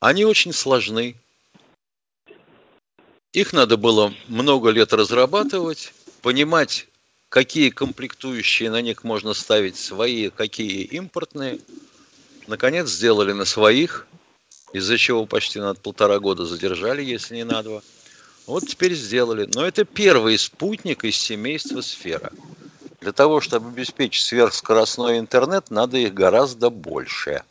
Они 0.01 0.25
очень 0.25 0.53
сложны. 0.53 1.15
Их 3.33 3.53
надо 3.53 3.77
было 3.77 4.13
много 4.27 4.71
лет 4.71 4.93
разрабатывать, 4.93 5.95
понимать, 6.21 6.89
какие 7.29 7.71
комплектующие 7.71 8.71
на 8.71 8.83
них 8.83 9.05
можно 9.05 9.35
ставить 9.35 9.77
свои, 9.77 10.31
какие 10.31 10.83
импортные. 10.83 11.61
Наконец 12.49 12.89
сделали 12.89 13.31
на 13.31 13.45
своих, 13.45 14.09
из-за 14.73 14.99
чего 14.99 15.27
почти 15.27 15.61
над 15.61 15.79
полтора 15.79 16.19
года 16.19 16.45
задержали, 16.45 17.05
если 17.05 17.37
не 17.37 17.45
на 17.45 17.63
два. 17.63 17.83
Вот 18.47 18.67
теперь 18.67 18.95
сделали. 18.95 19.49
Но 19.55 19.65
это 19.65 19.85
первый 19.85 20.39
спутник 20.39 21.05
из 21.05 21.17
семейства 21.17 21.81
Сфера. 21.81 22.33
Для 23.01 23.13
того, 23.13 23.41
чтобы 23.41 23.69
обеспечить 23.69 24.25
сверхскоростной 24.25 25.19
интернет, 25.19 25.71
надо 25.71 25.99
их 25.99 26.15
гораздо 26.15 26.71
больше. 26.71 27.43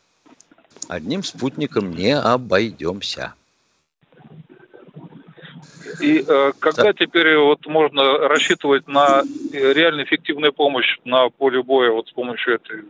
Одним 0.87 1.23
спутником 1.23 1.91
не 1.91 2.17
обойдемся. 2.17 3.33
И 5.99 6.23
э, 6.25 6.51
когда 6.59 6.83
да. 6.83 6.93
теперь 6.93 7.37
вот 7.37 7.65
можно 7.65 8.17
рассчитывать 8.17 8.87
на 8.87 9.23
э, 9.51 9.73
реально 9.73 10.03
эффективную 10.03 10.53
помощь 10.53 10.97
на 11.03 11.29
поле 11.29 11.61
боя 11.61 11.91
вот 11.91 12.07
с 12.07 12.11
помощью 12.11 12.55
этой 12.55 12.83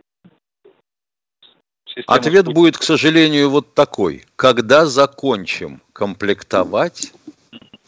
системы? 1.84 2.04
Ответ 2.06 2.46
будет, 2.46 2.78
к 2.78 2.82
сожалению, 2.82 3.50
вот 3.50 3.74
такой. 3.74 4.24
Когда 4.36 4.86
закончим 4.86 5.82
комплектовать 5.92 7.12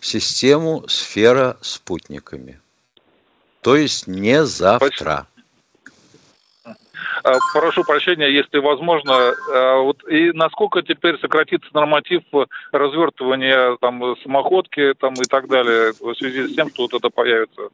систему 0.05 0.85
сфера 0.87 1.57
спутниками. 1.63 2.61
То 3.63 3.77
есть 3.77 4.07
не 4.07 4.45
завтра. 4.45 5.27
А, 7.23 7.33
прошу 7.55 7.85
прощения, 7.85 8.31
если 8.31 8.59
возможно, 8.59 9.15
а, 9.15 9.81
вот 9.81 10.07
и 10.11 10.33
насколько 10.33 10.83
теперь 10.83 11.19
сократится 11.21 11.69
норматив 11.73 12.23
развертывания 12.73 13.79
там 13.81 14.15
самоходки 14.23 14.93
там 15.01 15.15
и 15.15 15.25
так 15.25 15.49
далее 15.49 15.95
в 15.99 16.15
связи 16.17 16.49
с 16.49 16.55
тем, 16.55 16.69
что 16.69 16.83
вот 16.83 16.95
это 16.95 17.09
появится? 17.09 17.71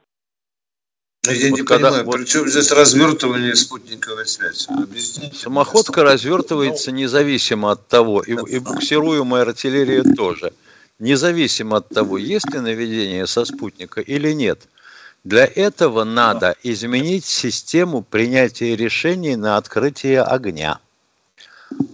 Ну, 1.26 1.32
я 1.32 1.50
вот 1.50 1.58
не 1.58 1.66
когда, 1.66 1.88
понимаю, 1.88 2.06
вот, 2.06 2.16
при 2.16 2.24
чем 2.24 2.46
здесь 2.46 2.70
развертывание 2.70 3.56
спутниковой 3.56 4.26
связи? 4.26 4.68
Объясните. 4.70 5.34
Самоходка 5.34 6.04
развертывается 6.04 6.92
независимо 6.92 7.72
от 7.72 7.88
того, 7.88 8.22
и, 8.22 8.32
и 8.32 8.58
буксируемая 8.60 9.42
артиллерия 9.42 10.02
тоже, 10.14 10.52
независимо 11.00 11.78
от 11.78 11.88
того, 11.88 12.18
есть 12.18 12.50
ли 12.52 12.60
наведение 12.60 13.26
со 13.26 13.44
спутника 13.44 14.00
или 14.00 14.32
нет– 14.32 14.68
для 15.24 15.44
этого 15.44 16.04
надо 16.04 16.56
изменить 16.62 17.26
систему 17.26 18.02
принятия 18.02 18.74
решений 18.74 19.36
на 19.36 19.58
открытие 19.58 20.22
огня. 20.22 20.78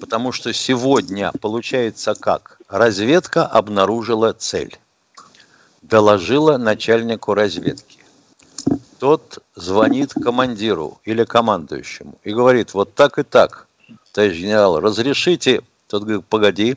Потому 0.00 0.30
что 0.30 0.52
сегодня 0.52 1.32
получается 1.40 2.14
как? 2.14 2.58
Разведка 2.68 3.44
обнаружила 3.44 4.32
цель. 4.32 4.78
Доложила 5.82 6.56
начальнику 6.56 7.34
разведки. 7.34 7.98
Тот 9.00 9.40
звонит 9.56 10.12
командиру 10.14 11.00
или 11.04 11.24
командующему 11.24 12.18
и 12.22 12.32
говорит, 12.32 12.74
вот 12.74 12.94
так 12.94 13.18
и 13.18 13.24
так, 13.24 13.66
товарищ 14.12 14.38
генерал, 14.38 14.80
разрешите? 14.80 15.62
Тот 15.88 16.04
говорит, 16.04 16.24
погоди, 16.26 16.76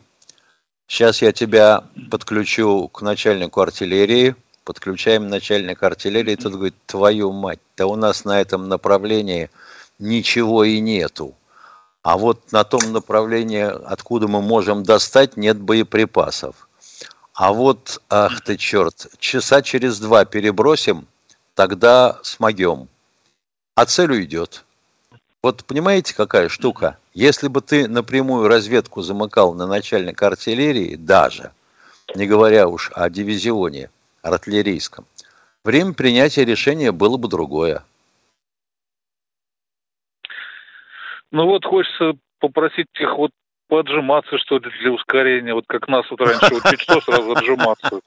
сейчас 0.90 1.22
я 1.22 1.32
тебя 1.32 1.84
подключу 2.12 2.90
к 2.90 3.02
начальнику 3.02 3.62
артиллерии, 3.62 4.36
подключаем 4.66 5.30
начальника 5.30 5.88
артиллерии, 5.88 6.36
тот 6.36 6.54
говорит, 6.54 6.76
твою 6.86 7.32
мать, 7.32 7.60
да 7.78 7.88
у 7.88 7.96
нас 7.96 8.26
на 8.26 8.42
этом 8.42 8.68
направлении 8.68 9.50
ничего 10.00 10.66
и 10.66 10.80
нету. 10.80 11.36
А 12.02 12.18
вот 12.18 12.52
на 12.52 12.64
том 12.64 12.92
направлении, 12.92 13.64
откуда 13.64 14.28
мы 14.28 14.42
можем 14.42 14.84
достать, 14.84 15.38
нет 15.38 15.60
боеприпасов. 15.60 16.68
А 17.34 17.54
вот, 17.54 18.02
ах 18.10 18.42
ты 18.42 18.58
черт, 18.58 19.08
часа 19.20 19.62
через 19.62 20.00
два 20.00 20.26
перебросим, 20.26 21.08
тогда 21.56 22.20
смогем. 22.24 22.90
А 23.76 23.86
цель 23.86 24.12
уйдет. 24.12 24.66
Вот 25.42 25.64
понимаете, 25.64 26.14
какая 26.16 26.50
штука? 26.50 26.98
Если 27.14 27.48
бы 27.48 27.62
ты 27.62 27.88
напрямую 27.88 28.50
разведку 28.50 29.02
замыкал 29.02 29.54
на 29.54 29.68
начальника 29.68 30.28
артиллерии, 30.28 30.96
даже, 30.96 31.52
не 32.14 32.28
говоря 32.28 32.68
уж 32.68 32.92
о 32.94 33.10
дивизионе, 33.10 33.90
артиллерийском, 34.22 35.06
время 35.64 35.94
принятия 35.94 36.44
решения 36.44 36.92
было 36.92 37.16
бы 37.16 37.30
другое. 37.30 37.84
Ну 41.32 41.46
вот 41.46 41.64
хочется 41.64 42.14
попросить 42.40 42.88
их 43.00 43.16
вот 43.16 43.32
поджиматься, 43.70 44.38
что 44.40 44.58
ли, 44.58 44.70
для 44.82 44.92
ускорения, 44.92 45.54
вот 45.54 45.66
как 45.68 45.88
нас 45.88 46.06
вот 46.10 46.20
раньше, 46.20 46.50
чуть 46.70 46.82
что 46.82 47.00
сразу 47.00 47.32
отжиматься. 47.32 48.02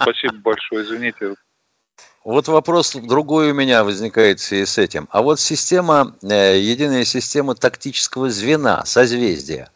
Спасибо 0.00 0.36
большое, 0.36 0.84
извините. 0.84 1.34
Вот 2.24 2.48
вопрос 2.48 2.94
другой 2.94 3.50
у 3.50 3.54
меня 3.54 3.84
возникает 3.84 4.40
в 4.40 4.42
связи 4.42 4.64
с 4.64 4.78
этим. 4.78 5.06
А 5.10 5.20
вот 5.20 5.38
система, 5.38 6.16
э, 6.22 6.58
единая 6.58 7.04
система 7.04 7.54
тактического 7.54 8.30
звена, 8.30 8.82
созвездия, 8.86 9.70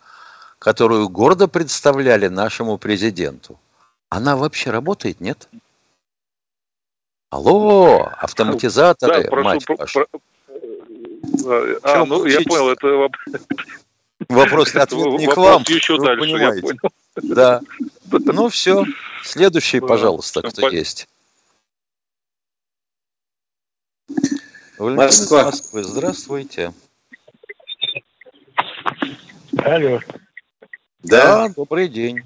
которую 0.59 1.11
гордо 1.11 1.47
представляли 1.47 2.29
нашему 2.29 2.79
президенту, 2.79 3.61
она 4.09 4.35
вообще 4.35 4.71
работает, 4.71 5.21
нет? 5.21 5.47
Алло, 7.29 8.11
автоматизаторы, 8.17 9.25
да, 9.25 9.29
прошу, 9.29 9.45
мать 9.45 9.67
про, 9.67 9.77
вашу. 9.77 10.07
Про... 10.07 11.81
А, 11.83 12.07
ну, 12.07 12.25
я 12.25 12.41
понял, 12.41 12.71
это 12.71 13.11
вопрос 14.31 14.75
ответ 14.75 15.07
не 15.21 15.27
к 15.27 15.37
вам. 15.37 15.65
еще 15.69 15.99
дальше, 15.99 16.21
понимаете. 16.21 16.57
я 16.57 16.63
понял. 16.63 17.35
Да. 17.35 17.61
Ну 18.11 18.49
все, 18.49 18.87
следующий, 19.23 19.81
пожалуйста, 19.81 20.41
кто 20.41 20.71
есть. 20.71 21.07
Москва. 24.79 25.45
Москвы, 25.45 25.83
здравствуйте. 25.83 26.73
Алло. 29.65 30.01
Да, 31.03 31.49
добрый 31.57 31.89
день. 31.89 32.23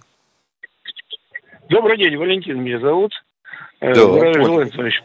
Добрый 1.68 1.96
день, 1.96 2.16
Валентин 2.16 2.62
меня 2.62 2.78
зовут. 2.80 3.12
Э, 3.80 3.94
да, 3.94 4.04
Здравия 4.04 4.44
желаю, 4.44 4.70
товарищ 4.70 5.02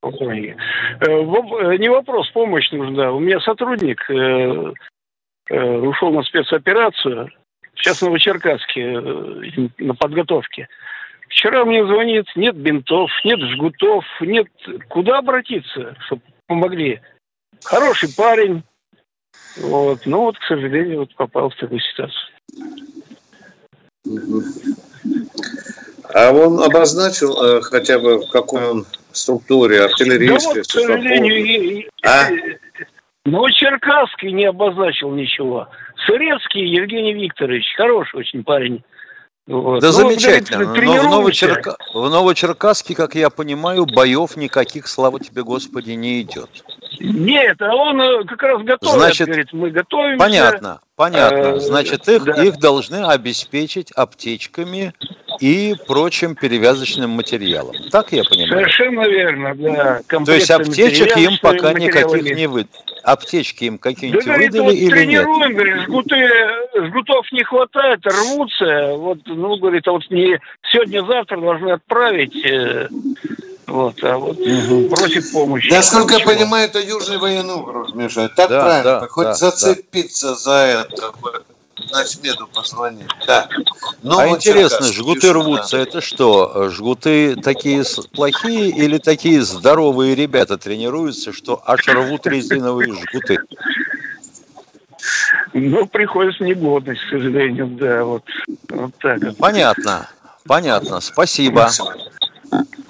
полковник. 0.00 0.56
Э, 1.00 1.06
э, 1.06 1.76
не 1.78 1.88
вопрос, 1.88 2.30
помощь 2.30 2.70
нужна. 2.70 3.12
У 3.12 3.20
меня 3.20 3.40
сотрудник 3.40 4.00
ушел 5.50 6.12
на 6.12 6.22
спецоперацию, 6.22 7.28
сейчас 7.74 7.98
в 7.98 8.04
Новочеркасске 8.04 9.00
на 9.78 9.94
подготовке. 9.94 10.68
Вчера 11.28 11.64
мне 11.64 11.84
звонит, 11.84 12.26
нет 12.36 12.56
бинтов, 12.56 13.10
нет 13.24 13.40
жгутов, 13.40 14.04
нет... 14.20 14.46
Куда 14.88 15.18
обратиться, 15.18 15.96
чтобы 16.06 16.22
помогли? 16.52 17.00
Хороший 17.64 18.12
парень, 18.14 18.62
вот. 19.56 20.06
Но 20.06 20.22
вот, 20.22 20.38
к 20.38 20.42
сожалению, 20.44 21.00
вот 21.00 21.14
попал 21.14 21.50
в 21.50 21.56
такую 21.56 21.80
ситуацию. 21.80 22.28
А 26.14 26.30
он 26.30 26.62
обозначил 26.62 27.42
э, 27.42 27.60
хотя 27.62 27.98
бы 27.98 28.18
в 28.18 28.28
какой 28.30 28.68
он 28.68 28.86
структуре 29.12 29.84
артиллерийской? 29.84 30.54
Да 30.54 30.60
вот, 30.60 30.66
к 30.66 30.70
сожалению, 30.70 31.90
а? 32.04 32.28
Новочеркасский 33.24 34.32
не 34.32 34.46
обозначил 34.46 35.10
ничего. 35.12 35.68
Сырецкий 36.06 36.66
Евгений 36.66 37.14
Викторович, 37.14 37.74
хороший 37.76 38.20
очень 38.20 38.42
парень. 38.42 38.82
Вот. 39.46 39.80
Да 39.80 39.88
ну, 39.88 39.92
замечательно. 39.92 40.66
Говорит, 40.66 40.84
Но 40.84 41.00
в, 41.00 41.10
Новочерка... 41.10 41.76
в 41.92 42.08
Новочеркасске, 42.08 42.94
как 42.94 43.16
я 43.16 43.28
понимаю, 43.28 43.86
боев 43.86 44.36
никаких, 44.36 44.86
слава 44.86 45.18
тебе, 45.18 45.42
Господи, 45.42 45.92
не 45.92 46.22
идет. 46.22 46.48
Нет, 47.00 47.60
а 47.60 47.74
он 47.74 48.00
э, 48.00 48.24
как 48.24 48.40
раз 48.42 48.62
готовит, 48.62 48.94
Значит, 48.94 49.26
говорит, 49.26 49.52
мы 49.52 49.70
готовимся. 49.70 50.18
Понятно, 50.18 50.80
понятно. 50.94 51.36
Э, 51.36 51.58
Значит, 51.58 52.08
их, 52.08 52.22
да. 52.22 52.44
их 52.44 52.58
должны 52.58 53.04
обеспечить 53.04 53.90
аптечками 53.90 54.94
и 55.40 55.74
прочим 55.88 56.36
перевязочным 56.36 57.10
материалом. 57.10 57.74
Так 57.90 58.12
я 58.12 58.22
понимаю? 58.22 58.52
Совершенно 58.52 59.08
верно, 59.08 59.54
да. 59.56 60.00
То 60.24 60.32
есть 60.32 60.50
аптечек 60.50 61.16
им 61.16 61.32
пока 61.42 61.72
никаких 61.72 62.36
не 62.36 62.46
выдали. 62.46 62.91
Аптечки 63.04 63.64
им 63.64 63.78
какие-нибудь 63.78 64.24
да, 64.24 64.36
выдали 64.36 64.60
вот 64.60 64.74
или 64.74 64.90
тренируем, 64.90 65.40
нет? 65.40 65.52
Говорит, 65.54 65.82
жгуты, 65.82 66.30
жгутов 66.86 67.32
не 67.32 67.42
хватает, 67.44 68.00
рвутся. 68.06 68.94
Вот, 68.96 69.18
ну, 69.26 69.56
говорит, 69.56 69.86
а 69.88 69.92
вот 69.92 70.02
не 70.10 70.38
сегодня-завтра 70.70 71.40
должны 71.40 71.70
отправить. 71.72 72.44
Э, 72.44 72.88
вот, 73.66 74.02
а 74.02 74.18
вот 74.18 74.38
угу. 74.38 74.88
просит 74.88 75.32
помощи. 75.32 75.70
Насколько 75.70 76.16
я 76.16 76.24
понимаю, 76.24 76.68
это 76.68 76.80
Южный 76.80 77.18
военный 77.18 77.54
округ, 77.54 77.94
Миша. 77.94 78.28
Так 78.28 78.50
да, 78.50 78.62
правильно? 78.62 79.00
Да, 79.00 79.06
Хоть 79.08 79.24
да, 79.24 79.34
зацепиться 79.34 80.28
да. 80.28 80.34
за 80.34 80.52
это 80.52 81.12
на 81.90 82.04
смену 82.04 82.46
позвонить. 82.48 83.08
Да. 83.26 83.48
Ну, 84.02 84.18
а 84.18 84.26
вот 84.26 84.36
интересно, 84.36 84.86
жгуты 84.86 85.32
рвутся, 85.32 85.78
это 85.78 86.00
что? 86.00 86.68
Жгуты 86.70 87.36
такие 87.36 87.84
плохие 88.12 88.70
или 88.70 88.98
такие 88.98 89.42
здоровые 89.42 90.14
ребята 90.14 90.58
тренируются, 90.58 91.32
что 91.32 91.62
аж 91.64 91.86
рвут 91.88 92.26
резиновые 92.26 92.92
жгуты? 92.92 93.38
Ну, 95.52 95.86
приходится 95.86 96.44
негодность, 96.44 97.02
к 97.02 97.10
сожалению, 97.10 97.66
да, 97.66 98.04
вот, 98.04 98.22
вот 98.68 98.92
так. 99.00 99.36
Понятно, 99.36 100.08
понятно, 100.46 101.00
спасибо. 101.00 101.70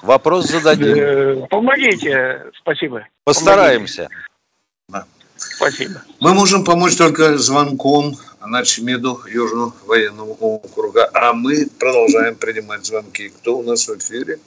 Вопрос 0.02 0.46
зададим. 0.46 0.94
Э, 0.96 1.46
помогите, 1.48 2.46
спасибо. 2.58 3.06
Постараемся. 3.24 4.08
Да. 4.88 5.04
Спасибо. 5.36 6.02
Мы 6.20 6.34
можем 6.34 6.64
помочь 6.64 6.96
только 6.96 7.38
звонком 7.38 8.16
начмеду 8.46 9.20
Южного 9.26 9.72
военного 9.86 10.32
округа, 10.32 11.08
а 11.14 11.32
мы 11.32 11.66
продолжаем 11.78 12.34
принимать 12.34 12.84
звонки. 12.84 13.28
Кто 13.28 13.58
у 13.58 13.62
нас 13.62 13.88
в 13.88 13.96
эфире? 13.98 14.38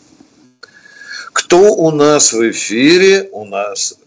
Кто 1.33 1.73
у 1.73 1.91
нас 1.91 2.33
в 2.33 2.49
эфире? 2.49 3.29
У 3.31 3.45
нас 3.45 3.99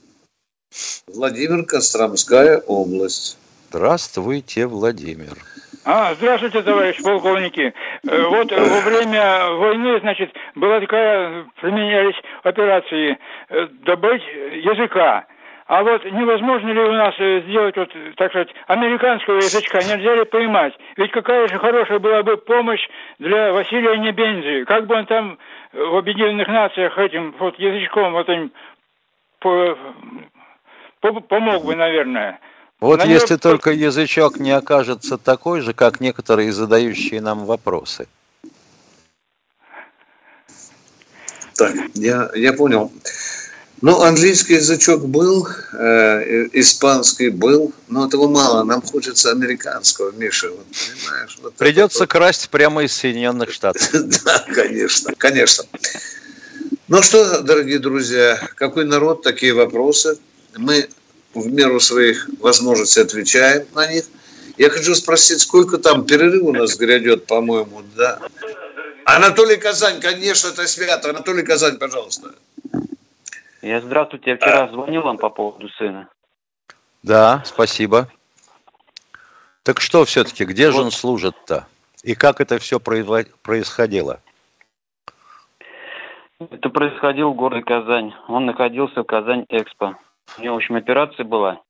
Владимир, 1.07 1.65
Костромская 1.65 2.59
область. 2.67 3.39
Здравствуйте, 3.71 4.67
Владимир. 4.67 5.37
А, 5.85 6.15
здравствуйте, 6.15 6.63
товарищ 6.63 7.03
полковники. 7.03 7.73
Э, 8.07 8.23
вот 8.29 8.53
во 8.53 8.81
время 8.81 9.51
войны, 9.53 10.01
значит, 10.01 10.31
была 10.55 10.81
такая, 10.81 11.47
применялись 11.61 12.17
операции 12.43 13.19
э, 13.49 13.67
добыть 13.85 14.23
языка. 14.53 15.27
А 15.69 15.83
вот 15.83 16.03
невозможно 16.07 16.71
ли 16.71 16.81
у 16.81 16.93
нас 16.93 17.15
э, 17.19 17.43
сделать, 17.43 17.77
вот, 17.77 17.91
так 18.17 18.31
сказать, 18.31 18.49
американского 18.69 19.37
язычка? 19.37 19.81
Нельзя 19.81 20.15
ли 20.15 20.25
поймать? 20.25 20.73
Ведь 20.97 21.11
какая 21.11 21.47
же 21.47 21.59
хорошая 21.59 21.99
была 21.99 22.23
бы 22.23 22.39
помощь 22.39 22.89
для 23.19 23.53
Василия 23.53 23.99
Небензи. 23.99 24.65
Как 24.65 24.87
бы 24.87 24.95
он 24.95 25.05
там 25.05 25.39
в 25.75 25.97
Объединенных 25.99 26.49
Нациях 26.49 26.97
этим 26.97 27.35
вот 27.39 27.59
язычком 27.59 28.15
вот 28.15 28.31
этим 28.31 28.51
по, 29.41 29.77
по, 31.01 31.21
помог 31.21 31.67
бы, 31.67 31.77
наверное. 31.77 32.41
Вот 32.81 33.01
На 33.01 33.05
если 33.05 33.35
него... 33.35 33.41
только 33.41 33.71
язычок 33.71 34.41
не 34.41 34.53
окажется 34.53 35.19
такой 35.19 35.61
же, 35.61 35.75
как 35.75 36.01
некоторые 36.01 36.51
задающие 36.51 37.21
нам 37.21 37.45
вопросы. 37.45 38.09
Так, 41.59 41.75
я, 41.93 42.31
я 42.35 42.55
понял. 42.55 42.91
Ну, 43.81 44.03
английский 44.03 44.55
язычок 44.55 45.07
был, 45.07 45.47
э, 45.73 46.49
испанский 46.53 47.29
был, 47.29 47.73
но 47.87 48.07
этого 48.07 48.29
мало. 48.29 48.65
Нам 48.65 48.83
хочется 48.83 49.31
американского, 49.31 50.11
Миша. 50.11 50.51
Вот, 50.51 50.67
понимаешь? 50.67 51.39
Вот 51.43 51.55
Придется 51.55 52.01
вот. 52.01 52.11
красть 52.11 52.49
прямо 52.51 52.83
из 52.83 52.93
Соединенных 52.93 53.53
Штатов. 53.53 53.89
Да, 54.25 54.45
конечно, 54.53 55.15
конечно. 55.17 55.65
Ну 56.89 57.03
что, 57.03 57.41
дорогие 57.43 57.79
друзья, 57.79 58.41
какой 58.57 58.85
народ, 58.85 59.23
такие 59.23 59.55
вопросы. 59.55 60.19
Мы 60.57 60.89
в 61.35 61.47
меру 61.47 61.79
своих 61.79 62.29
возможностей 62.41 63.01
отвечаем 63.01 63.65
на 63.75 63.87
них. 63.93 64.05
Я 64.57 64.71
хочу 64.71 64.95
спросить, 64.97 65.41
сколько 65.41 65.79
там 65.79 66.05
перерыв 66.05 66.43
у 66.43 66.53
нас 66.53 66.77
грядет, 66.77 67.27
по-моему, 67.27 67.83
да? 67.97 68.19
Анатолий 69.05 69.57
Казань, 69.57 70.01
конечно, 70.01 70.49
это 70.49 70.67
свято. 70.67 71.11
Анатолий 71.11 71.45
Казань, 71.45 71.77
пожалуйста. 71.77 72.35
Я 73.63 73.81
здравствуйте, 73.81 74.31
я 74.31 74.37
вчера 74.37 74.65
а... 74.65 74.69
звонил 74.69 75.03
вам 75.03 75.19
по 75.19 75.31
поводу 75.31 75.69
сына. 75.71 76.09
Да, 77.03 77.43
спасибо. 77.45 78.09
Так 79.63 79.81
что 79.81 80.05
все-таки, 80.05 80.45
где 80.45 80.67
вот. 80.67 80.75
же 80.75 80.83
он 80.83 80.91
служит-то? 80.91 81.67
И 82.03 82.15
как 82.15 82.41
это 82.41 82.59
все 82.59 82.79
происходило? 82.81 84.21
Это 86.39 86.71
происходило 86.71 87.31
в 87.31 87.35
городе 87.35 87.65
Казань. 87.65 88.15
Он 88.29 88.47
находился 88.47 89.03
в 89.03 89.05
Казань-Экспо. 89.05 89.97
У 90.39 90.43
него, 90.43 90.55
в 90.55 90.59
общем, 90.59 90.77
операция 90.77 91.25
была. 91.25 91.61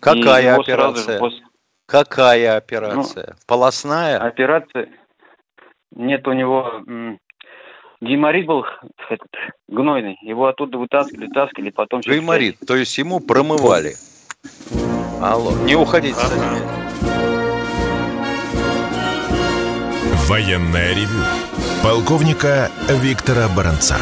Какая 0.00 0.56
операция? 0.56 1.18
После... 1.18 1.44
Какая 1.86 2.56
операция? 2.56 3.28
Ну, 3.30 3.36
Полостная? 3.46 4.18
Операция. 4.18 4.90
Нет, 5.92 6.26
у 6.26 6.32
него 6.32 6.82
геморрит 8.00 8.46
был 8.46 8.64
этот, 9.10 9.28
гнойный. 9.68 10.18
Его 10.22 10.46
оттуда 10.46 10.78
вытаскивали, 10.78 11.26
вытаскивали, 11.26 11.70
потом... 11.70 12.00
Геморрит, 12.00 12.58
то 12.66 12.76
есть 12.76 12.96
ему 12.98 13.20
промывали. 13.20 13.94
Алло, 15.20 15.52
не 15.64 15.74
уходите. 15.74 16.16
Ага. 16.16 16.78
Военная 20.28 20.94
ревю. 20.94 21.24
Полковника 21.82 22.70
Виктора 22.88 23.48
Баранца. 23.56 23.96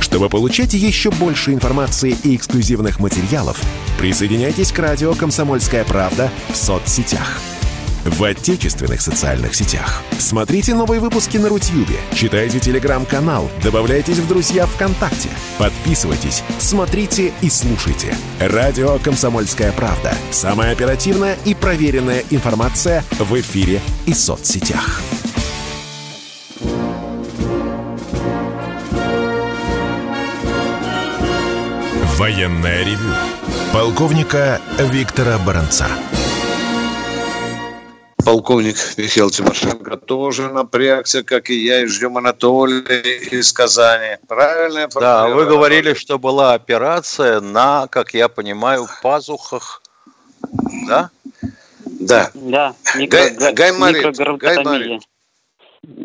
Чтобы 0.00 0.28
получать 0.28 0.74
еще 0.74 1.10
больше 1.10 1.52
информации 1.52 2.14
и 2.24 2.36
эксклюзивных 2.36 3.00
материалов, 3.00 3.60
присоединяйтесь 3.98 4.72
к 4.72 4.78
радио 4.78 5.14
«Комсомольская 5.14 5.84
правда» 5.84 6.30
в 6.48 6.56
соцсетях– 6.56 7.40
в 8.06 8.22
отечественных 8.22 9.00
социальных 9.00 9.54
сетях. 9.54 10.02
Смотрите 10.18 10.74
новые 10.74 11.00
выпуски 11.00 11.36
на 11.36 11.48
Рутьюбе, 11.48 11.96
читайте 12.14 12.60
телеграм-канал, 12.60 13.50
добавляйтесь 13.62 14.18
в 14.18 14.28
друзья 14.28 14.66
ВКонтакте, 14.66 15.28
подписывайтесь, 15.58 16.42
смотрите 16.58 17.32
и 17.40 17.50
слушайте. 17.50 18.16
Радио 18.40 18.98
«Комсомольская 18.98 19.72
правда». 19.72 20.14
Самая 20.30 20.72
оперативная 20.72 21.36
и 21.44 21.54
проверенная 21.54 22.24
информация 22.30 23.04
в 23.18 23.38
эфире 23.40 23.80
и 24.06 24.14
соцсетях. 24.14 25.00
Военная 32.16 32.82
ревю. 32.82 33.12
Полковника 33.74 34.60
Виктора 34.78 35.38
Баранца 35.38 35.86
полковник 38.26 38.76
Михаил 38.96 39.30
Тимошенко 39.30 39.96
тоже 39.96 40.50
напрягся, 40.50 41.22
как 41.22 41.48
и 41.48 41.54
я, 41.54 41.82
и 41.82 41.86
ждем 41.86 42.18
Анатолия 42.18 43.20
из 43.30 43.52
Казани. 43.52 44.16
Правильно? 44.26 44.88
Да, 44.94 45.28
вы 45.28 45.46
говорили, 45.46 45.94
что 45.94 46.18
была 46.18 46.54
операция 46.54 47.40
на, 47.40 47.86
как 47.86 48.14
я 48.14 48.28
понимаю, 48.28 48.88
пазухах, 49.00 49.80
да? 50.88 51.10
Да. 51.84 52.30
Да, 52.34 52.74
микро, 52.96 53.30
Гай, 53.30 53.52
Гаймарит, 53.52 55.02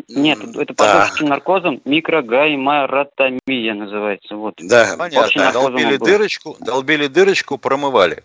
Нет, 0.08 0.38
это 0.38 0.74
под 0.74 0.86
да. 0.86 1.10
наркозом 1.22 1.80
микрогаймаротомия 1.84 3.74
называется. 3.74 4.36
Вот. 4.36 4.54
Да, 4.58 4.94
понятно. 4.96 5.52
Долбили 5.52 5.96
дырочку, 5.96 6.56
долбили 6.60 7.08
дырочку, 7.08 7.58
промывали. 7.58 8.22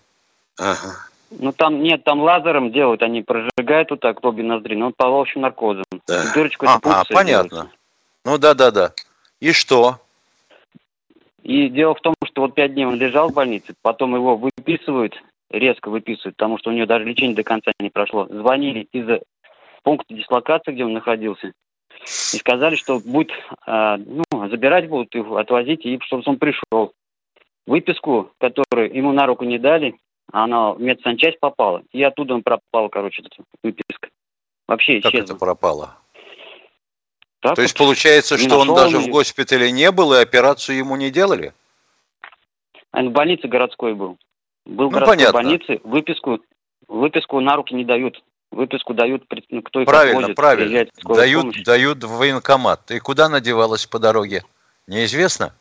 Ага. 0.60 1.08
Ну 1.30 1.52
там 1.52 1.82
нет, 1.82 2.04
там 2.04 2.22
лазером 2.22 2.72
делают, 2.72 3.04
они 3.04 3.22
прожигают 3.22 3.92
вот 3.92 4.00
так 4.00 4.24
обе 4.24 4.44
ноздри, 4.44 4.76
но 4.76 4.92
по 4.96 5.08
общим 5.20 5.42
наркозом. 5.42 5.84
Да. 6.08 6.24
Дырочку 6.34 6.66
а, 6.68 6.80
а, 6.84 7.04
понятно. 7.10 7.50
Делают. 7.50 7.72
Ну 8.24 8.38
да, 8.38 8.54
да, 8.54 8.72
да. 8.72 8.94
И 9.40 9.52
что? 9.52 10.00
И 11.44 11.70
дело 11.70 11.96
в 11.96 12.02
том, 12.02 12.14
что 12.26 12.42
вот 12.42 12.56
пять 12.56 12.74
дней 12.74 12.86
он 12.86 12.96
лежал 12.96 13.30
в 13.30 13.34
больнице, 13.34 13.74
потом 13.82 14.16
его 14.16 14.36
выписывают, 14.36 15.16
резко 15.50 15.90
выписывают, 15.90 16.36
потому 16.36 16.58
что 16.58 16.70
у 16.70 16.74
него 16.74 16.86
даже 16.86 17.06
лечение 17.06 17.36
до 17.36 17.44
конца 17.44 17.72
не 17.80 17.90
прошло. 17.90 18.28
Звонили 18.30 18.88
из 18.92 19.22
пункта 19.84 20.14
дислокации, 20.14 20.74
где 20.74 20.84
он 20.84 20.94
находился, 20.94 21.54
и 22.34 22.38
сказали, 22.38 22.76
что 22.76 23.00
будет, 23.00 23.32
э, 23.66 23.98
ну, 23.98 24.50
забирать 24.50 24.90
будут 24.90 25.16
его, 25.16 25.38
отвозить, 25.38 25.86
и 25.86 26.00
чтобы 26.02 26.24
он 26.26 26.38
пришел. 26.38 26.92
Выписку, 27.66 28.32
которую 28.40 28.94
ему 28.94 29.14
на 29.14 29.26
руку 29.26 29.46
не 29.46 29.58
дали, 29.58 29.96
она 30.32 30.74
в 30.74 30.82
медсанчасть 30.82 31.40
попала, 31.40 31.84
и 31.92 32.04
оттуда 32.04 32.36
он 32.36 32.44
пропал, 32.44 32.90
короче, 32.90 33.24
выписка. 33.64 34.10
Вообще 34.68 35.00
исчезла. 35.00 35.12
Как 35.12 35.22
это 35.22 35.36
пропало? 35.36 35.98
Так 37.40 37.56
То 37.56 37.62
вот 37.62 37.64
есть 37.64 37.78
получается, 37.78 38.38
что 38.38 38.60
он 38.60 38.74
даже 38.74 39.00
в 39.00 39.08
госпитале 39.08 39.72
не 39.72 39.92
был, 39.92 40.14
и 40.14 40.18
операцию 40.18 40.78
ему 40.78 40.96
не 40.96 41.12
делали? 41.12 41.54
Он 42.92 43.10
в 43.10 43.12
больнице 43.12 43.48
городской 43.48 43.94
был. 43.94 44.18
Был 44.66 44.86
ну, 44.86 44.90
в 44.90 44.94
городской 44.94 45.18
понятно. 45.18 45.34
больнице, 45.34 45.80
выписку, 45.84 46.40
выписку 46.88 47.40
на 47.40 47.56
руки 47.56 47.74
не 47.74 47.86
дают. 47.86 48.22
Выписку 48.52 48.94
дают, 48.94 49.24
ну, 49.50 49.62
кто 49.62 49.82
их 49.82 49.88
Правильно, 49.88 50.20
отводит, 50.20 50.36
правильно. 50.36 50.88
Дают, 51.04 51.64
дают 51.64 52.04
в 52.04 52.18
военкомат. 52.18 52.92
И 52.92 53.00
куда 53.00 53.26
она 53.26 53.40
девалась 53.40 53.86
по 53.86 54.00
дороге? 54.00 54.44
Неизвестно? 54.88 55.54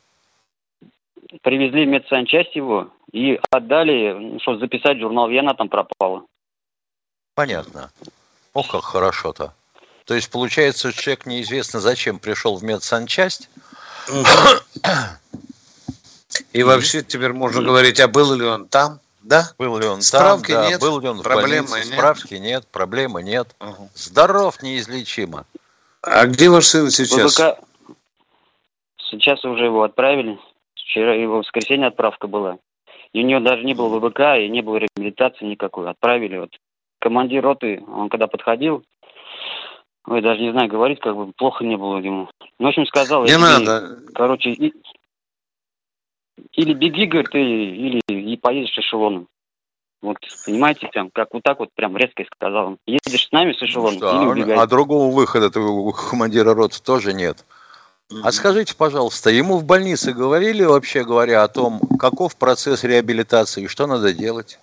Привезли 1.43 1.85
в 1.85 1.89
медсанчасть 1.89 2.55
его, 2.55 2.89
и 3.17 3.41
отдали, 3.51 4.39
что 4.41 4.59
записать 4.59 4.99
журнал 4.99 5.31
Вена 5.31 5.55
там 5.55 5.71
пропало. 5.71 6.27
Понятно. 7.35 7.91
Ох, 8.53 8.71
как 8.71 8.85
хорошо-то. 8.85 9.55
То 10.05 10.15
есть, 10.15 10.31
получается, 10.31 10.93
человек 10.93 11.25
неизвестно 11.25 11.81
зачем 11.81 12.19
пришел 12.19 12.57
в 12.57 12.63
медсанчасть. 12.63 13.49
И 16.53 16.63
вообще 16.63 17.03
теперь 17.03 17.33
можно 17.33 17.63
говорить, 17.63 18.01
а 18.01 18.09
был 18.09 18.35
ли 18.35 18.45
он 18.45 18.69
там? 18.69 19.01
Да? 19.23 19.51
Был 19.57 19.79
ли 19.79 19.87
он 19.87 20.03
справки 20.03 20.53
там? 20.53 20.69
нет. 20.69 20.81
Был 20.81 21.01
ли 21.01 21.09
он 21.09 21.23
проблемы 21.23 21.67
в 21.67 21.71
больнице? 21.71 21.89
Нет. 21.89 21.99
Справки 21.99 22.35
нет, 22.35 22.67
проблемы 22.67 23.23
нет. 23.23 23.57
Угу. 23.61 23.89
Здоров 23.95 24.63
неизлечимо. 24.63 25.47
А 26.03 26.27
где 26.27 26.51
ваш 26.51 26.67
сын 26.67 26.91
сейчас? 26.91 27.39
ВВК... 27.39 27.59
Сейчас 29.11 29.43
уже 29.45 29.65
его 29.65 29.85
отправили. 29.85 30.39
Вчера 30.75 31.15
его 31.15 31.37
в 31.37 31.39
воскресенье 31.39 31.89
отправка 31.89 32.27
была. 32.27 32.59
И 33.17 33.21
у 33.21 33.23
него 33.23 33.41
даже 33.41 33.65
не 33.65 33.73
было 33.73 33.99
ВБК, 33.99 34.37
и 34.37 34.49
не 34.51 34.61
было 34.61 34.77
реабилитации 34.77 35.47
никакой. 35.47 35.89
Отправили 35.89 36.37
вот. 36.37 36.51
Командир 36.99 37.43
роты, 37.43 37.83
он 37.89 38.11
когда 38.11 38.27
подходил, 38.27 38.85
ой, 40.07 40.21
даже 40.21 40.43
не 40.43 40.53
знаю, 40.53 40.69
говорить, 40.69 41.01
как 41.01 41.17
бы 41.17 41.33
плохо 41.33 41.65
не 41.65 41.77
было 41.77 41.97
ему. 41.97 42.29
Ну, 42.59 42.67
в 42.67 42.69
общем, 42.69 42.85
сказал... 42.85 43.25
Не 43.25 43.39
надо. 43.39 44.01
Короче, 44.13 44.51
и, 44.51 44.75
или 46.53 46.75
беги, 46.75 47.07
говорит, 47.07 47.35
или, 47.35 48.03
или 48.09 48.33
и 48.33 48.37
поедешь 48.37 48.77
эшелоном. 48.77 49.29
Вот, 50.03 50.19
понимаете, 50.45 50.89
прям, 50.89 51.09
как 51.11 51.33
вот 51.33 51.43
так 51.43 51.59
вот 51.59 51.71
прям 51.75 51.97
резко 51.97 52.23
сказал. 52.35 52.77
Едешь 52.87 53.29
с 53.29 53.33
нами 53.33 53.55
с 53.55 53.63
эшелоном 53.63 53.99
ну, 53.99 54.21
или 54.21 54.29
убегаешь. 54.43 54.61
А 54.61 54.67
другого 54.67 55.11
выхода 55.11 55.59
у 55.59 55.91
командира 55.93 56.53
роты 56.53 56.83
тоже 56.83 57.15
нет. 57.15 57.47
А 58.23 58.31
скажите, 58.31 58.75
пожалуйста, 58.77 59.31
ему 59.31 59.59
в 59.59 59.65
больнице 59.65 60.13
говорили, 60.13 60.63
вообще 60.63 61.05
говоря, 61.05 61.43
о 61.43 61.49
том, 61.49 61.81
каков 61.99 62.37
процесс 62.37 62.85
реабилитации 62.85 63.65
и 63.65 63.69
что 63.69 63.87
надо 63.87 64.13
делать? 64.13 64.61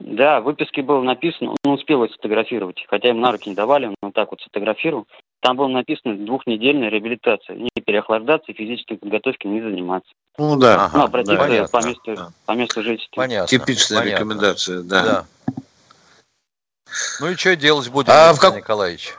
Да, 0.00 0.40
в 0.40 0.44
выписке 0.44 0.82
было 0.82 1.02
написано, 1.02 1.54
он 1.64 1.72
успел 1.74 2.02
их 2.04 2.12
сфотографировать, 2.12 2.84
хотя 2.88 3.10
им 3.10 3.20
на 3.20 3.30
руки 3.30 3.50
не 3.50 3.54
давали, 3.54 3.94
он 4.02 4.12
так 4.12 4.30
вот 4.30 4.40
сфотографировал. 4.40 5.06
Там 5.40 5.56
было 5.56 5.68
написано 5.68 6.16
двухнедельная 6.16 6.88
реабилитация, 6.88 7.56
не 7.56 7.68
переохлаждаться 7.84 8.50
и 8.50 8.54
физической 8.54 8.96
подготовкой 8.96 9.50
не 9.50 9.60
заниматься. 9.60 10.10
Ну 10.36 10.56
да. 10.56 10.86
Ага, 10.86 10.98
ну, 10.98 11.04
обратиться 11.04 11.36
да, 11.36 11.42
понятно, 11.42 11.80
по, 11.80 11.86
месту, 11.86 12.16
да. 12.16 12.30
по 12.46 12.52
месту 12.52 12.82
жительства. 12.82 13.16
Понятно. 13.16 13.46
Типичная 13.46 13.98
понятно. 14.00 14.16
рекомендация, 14.16 14.82
да. 14.82 15.04
Да. 15.04 15.26
Ну 17.20 17.28
и 17.30 17.36
что 17.36 17.54
делать 17.56 17.88
будем, 17.88 18.10
А 18.12 18.30
в 18.30 18.34
Виктор 18.34 18.50
как- 18.50 18.58
Николаевич? 18.58 19.14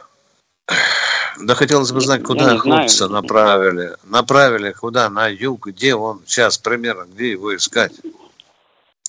Да 1.40 1.56
хотелось 1.56 1.92
бы 1.92 2.02
знать, 2.02 2.24
куда 2.24 2.58
хлопца 2.58 3.08
направили. 3.08 3.96
Направили 4.04 4.72
куда? 4.72 5.10
На 5.10 5.28
юг. 5.28 5.68
Где 5.68 5.96
он 5.96 6.22
сейчас 6.26 6.58
примерно? 6.58 7.06
Где 7.06 7.32
его 7.32 7.56
искать? 7.56 7.94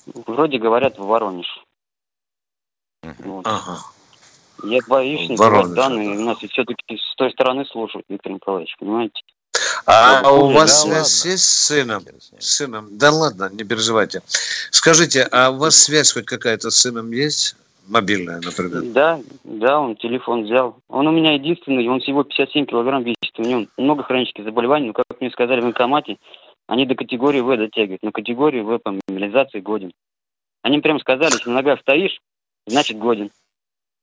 Вроде 0.07 0.59
говорят 0.59 0.99
в 0.99 1.05
Воронеж. 1.05 1.47
Вот. 3.19 3.47
Ага. 3.47 3.79
Я 4.65 4.81
боюсь 4.87 5.29
не 5.29 5.37
Воронеж, 5.37 5.75
данные, 5.75 6.11
у 6.19 6.23
нас 6.23 6.39
все-таки 6.39 6.97
с 6.97 7.15
той 7.17 7.33
стороны 7.33 7.65
слушают, 7.67 8.07
Виктор 8.09 8.33
Николаевич, 8.33 8.77
понимаете? 8.79 9.21
А 9.87 10.23
Ну, 10.23 10.47
у 10.47 10.53
да 10.53 10.61
вас 10.61 10.85
ладно. 10.85 11.05
связь 11.05 11.25
есть 11.33 11.45
с 11.45 11.67
сыном? 11.67 12.05
С 12.39 12.57
сыном? 12.57 12.97
Да 12.97 13.11
ладно, 13.11 13.51
не 13.53 13.65
переживайте. 13.65 14.23
Скажите, 14.71 15.25
а 15.25 15.51
у 15.51 15.57
вас 15.57 15.77
связь 15.77 16.13
хоть 16.13 16.27
какая-то 16.27 16.71
с 16.71 16.77
сыном 16.77 17.11
есть? 17.11 17.57
Мобильная, 17.89 18.41
например. 18.41 18.83
Да, 18.93 19.21
да, 19.45 19.81
он 19.81 19.97
телефон 19.97 20.45
взял. 20.45 20.77
Он 20.89 21.07
у 21.09 21.13
меня 21.13 21.35
единственный, 21.35 21.87
он 21.89 22.01
всего 22.01 22.23
57 22.23 22.67
килограмм 22.67 23.03
весит. 23.03 23.39
У 23.39 23.43
него 23.43 23.67
много 23.77 24.03
хронических 24.05 24.45
заболеваний, 24.45 24.89
но, 24.89 24.93
как 24.93 25.21
мне 25.21 25.31
сказали 25.31 25.61
в 25.61 25.65
военкомате, 25.65 26.19
они 26.69 26.87
до 26.87 26.95
категории 26.95 27.41
В 27.41 27.57
дотягивают. 27.57 28.03
На 28.03 28.13
категории 28.13 28.61
В 28.61 28.79
по 28.79 28.93
мобилизации 29.09 29.61
годен. 29.61 29.93
Они 30.63 30.79
прям 30.81 31.01
сказали, 31.01 31.33
если 31.33 31.49
на 31.49 31.57
ногах 31.57 31.81
стоишь, 31.81 32.21
значит 32.67 32.99
годен. 32.99 33.31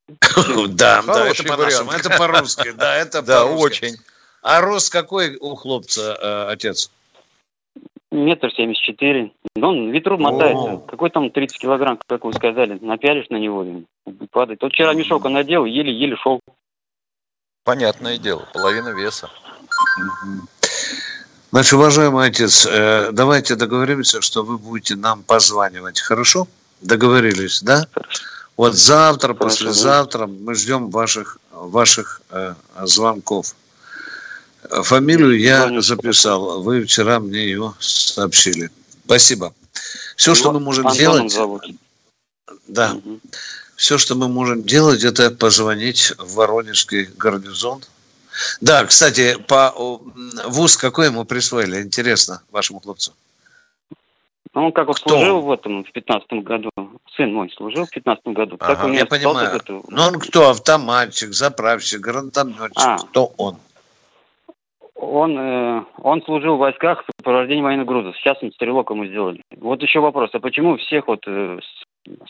Да, 0.07 1.01
да, 1.01 1.01
Хороший 1.01 1.45
это 1.45 1.55
по-нашему, 1.55 1.91
это 1.91 2.09
по-русски, 2.09 2.71
да, 2.71 2.95
это 2.97 3.21
Да, 3.21 3.45
по-русски. 3.45 3.85
очень. 3.85 3.97
А 4.41 4.61
рост 4.61 4.91
какой 4.91 5.35
у 5.37 5.55
хлопца, 5.55 6.17
э, 6.19 6.51
отец? 6.51 6.91
Метр 8.11 8.51
семьдесят 8.55 8.83
четыре. 8.83 9.31
Да 9.55 9.67
Он 9.67 9.91
ветру 9.91 10.17
мотается. 10.17 10.73
О. 10.73 10.77
Какой 10.79 11.11
там 11.11 11.29
30 11.29 11.59
килограмм, 11.59 11.99
как 12.07 12.25
вы 12.25 12.33
сказали. 12.33 12.79
Напялишь 12.81 13.29
на 13.29 13.37
него 13.37 13.63
и 13.63 13.85
падает. 14.31 14.61
Вот 14.63 14.73
вчера 14.73 14.93
мешок 14.93 15.25
он 15.25 15.33
надел, 15.33 15.65
еле-еле 15.65 16.15
шел. 16.15 16.39
Понятное 17.63 18.17
дело, 18.17 18.47
половина 18.51 18.89
веса. 18.89 19.29
Значит, 21.51 21.73
уважаемый 21.73 22.27
отец, 22.27 22.65
э, 22.65 23.09
давайте 23.11 23.55
договоримся, 23.55 24.21
что 24.21 24.43
вы 24.43 24.57
будете 24.57 24.95
нам 24.95 25.23
позванивать, 25.23 25.99
хорошо? 25.99 26.47
Договорились, 26.81 27.61
да? 27.61 27.87
Вот 28.55 28.73
завтра, 28.73 29.33
Хорошо, 29.33 29.43
послезавтра 29.45 30.27
мы 30.27 30.53
ждем 30.55 30.89
ваших, 30.89 31.37
ваших 31.51 32.21
э, 32.29 32.53
звонков. 32.83 33.55
Э, 34.63 34.81
Фамилию 34.83 35.39
я 35.39 35.81
записал, 35.81 36.61
вы 36.61 36.83
вчера 36.83 37.19
мне 37.19 37.43
ее 37.45 37.73
сообщили. 37.79 38.69
Спасибо. 39.05 39.53
Все, 40.15 40.35
что 40.35 40.51
мы 40.51 40.59
можем 40.59 40.87
Антоном 40.87 40.99
делать, 41.27 41.31
зовут. 41.31 41.63
да, 42.67 42.95
все, 43.75 43.97
что 43.97 44.15
мы 44.15 44.27
можем 44.27 44.63
делать, 44.63 45.03
это 45.03 45.31
позвонить 45.31 46.13
в 46.17 46.33
Воронежский 46.35 47.05
гарнизон. 47.17 47.81
Да, 48.61 48.85
кстати, 48.85 49.37
по 49.47 49.73
вуз 50.47 50.77
какой 50.77 51.07
ему 51.07 51.25
присвоили? 51.25 51.81
Интересно, 51.81 52.41
вашему 52.51 52.79
хлопцу. 52.79 53.13
Ну, 54.53 54.65
он 54.65 54.71
как 54.71 54.87
вот 54.87 54.99
Кто? 54.99 55.09
служил 55.09 55.41
в 55.41 55.51
этом, 55.51 55.83
в 55.83 55.91
пятнадцатом 55.91 56.41
году. 56.41 56.69
Сын 57.15 57.31
мой 57.33 57.51
служил 57.55 57.85
в 57.85 57.89
пятнадцатом 57.89 58.33
году. 58.33 58.57
так 58.57 58.69
Ага, 58.71 58.85
у 58.85 58.87
меня 58.89 58.99
Я 58.99 59.05
понимаю. 59.05 59.49
где-то- 59.51 59.83
Но 59.89 60.07
он 60.07 60.19
кто? 60.19 60.49
Автоматчик, 60.49 61.33
заправщик, 61.33 61.99
гранатометчик? 62.01 62.71
А. 62.75 62.97
Кто 62.97 63.25
он? 63.37 63.57
Он, 65.01 65.39
э, 65.39 65.83
он 65.99 66.21
служил 66.23 66.57
в 66.57 66.59
войсках 66.59 67.03
в 67.03 67.05
сопровождении 67.17 67.61
военных 67.61 67.87
грузов. 67.87 68.17
Сейчас 68.17 68.37
он 68.41 68.51
стрелок 68.51 68.89
ему 68.89 69.05
сделали. 69.05 69.41
Вот 69.55 69.81
еще 69.81 70.01
вопрос, 70.01 70.29
а 70.33 70.39
почему 70.39 70.75
всех 70.75 71.07
вот 71.07 71.23
э, 71.25 71.59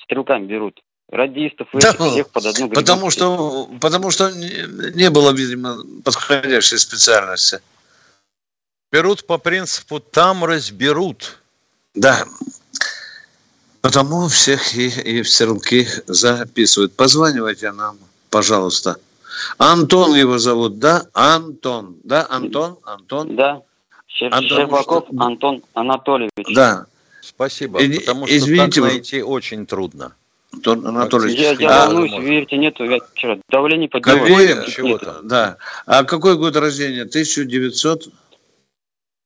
стрелками 0.03 0.45
берут? 0.45 0.79
Радистов, 1.11 1.67
Да, 1.73 1.89
этих, 1.89 1.99
всех 1.99 2.29
под 2.29 2.45
одну 2.45 2.67
гребенку? 2.67 2.75
Потому 2.75 3.09
что, 3.09 3.67
потому 3.81 4.11
что 4.11 4.29
не 4.29 5.09
было, 5.09 5.31
видимо, 5.31 5.77
подходящей 6.05 6.77
специальности. 6.77 7.59
Берут 8.91 9.25
по 9.25 9.39
принципу 9.39 9.99
«там 9.99 10.45
разберут». 10.45 11.39
Да. 11.95 12.23
Потому 13.81 14.27
всех 14.27 14.75
и, 14.75 14.87
и 14.87 15.21
в 15.23 15.29
стрелки 15.29 15.87
записывают. 16.05 16.95
Позванивайте 16.95 17.71
нам, 17.71 17.97
пожалуйста. 18.29 18.97
Антон 19.57 20.15
его 20.15 20.37
зовут, 20.37 20.79
да? 20.79 21.03
Антон. 21.13 21.97
Да, 22.03 22.25
Антон? 22.29 22.77
Антон? 22.83 23.35
Да. 23.35 23.61
Антон, 24.21 24.57
Щербаков 24.57 25.05
что- 25.07 25.21
Антон 25.23 25.63
Анатольевич. 25.73 26.53
Да. 26.55 26.85
Спасибо, 27.21 27.83
Иди- 27.85 27.99
потому 27.99 28.25
что 28.27 28.35
извините, 28.37 28.81
так 28.81 28.83
вы- 28.83 28.87
найти 28.95 29.21
очень 29.23 29.65
трудно. 29.65 30.15
Антон 30.51 30.85
Анатольевич. 30.87 31.39
Я, 31.39 31.51
я 31.51 31.83
А, 31.83 31.85
волнуюсь, 31.87 32.11
можно. 32.11 32.25
верьте, 32.27 32.57
нету, 32.57 32.83
я 32.83 32.99
вчера 33.13 33.37
давление 33.49 33.87
поднялось. 33.87 34.21
Какой, 34.21 34.45
Верим, 34.47 34.63
чего 34.67 34.95
э, 34.95 34.99
там. 34.99 35.27
да. 35.27 35.57
А 35.85 36.03
какой 36.03 36.37
год 36.37 36.55
рождения? 36.55 37.03
1900? 37.05 38.09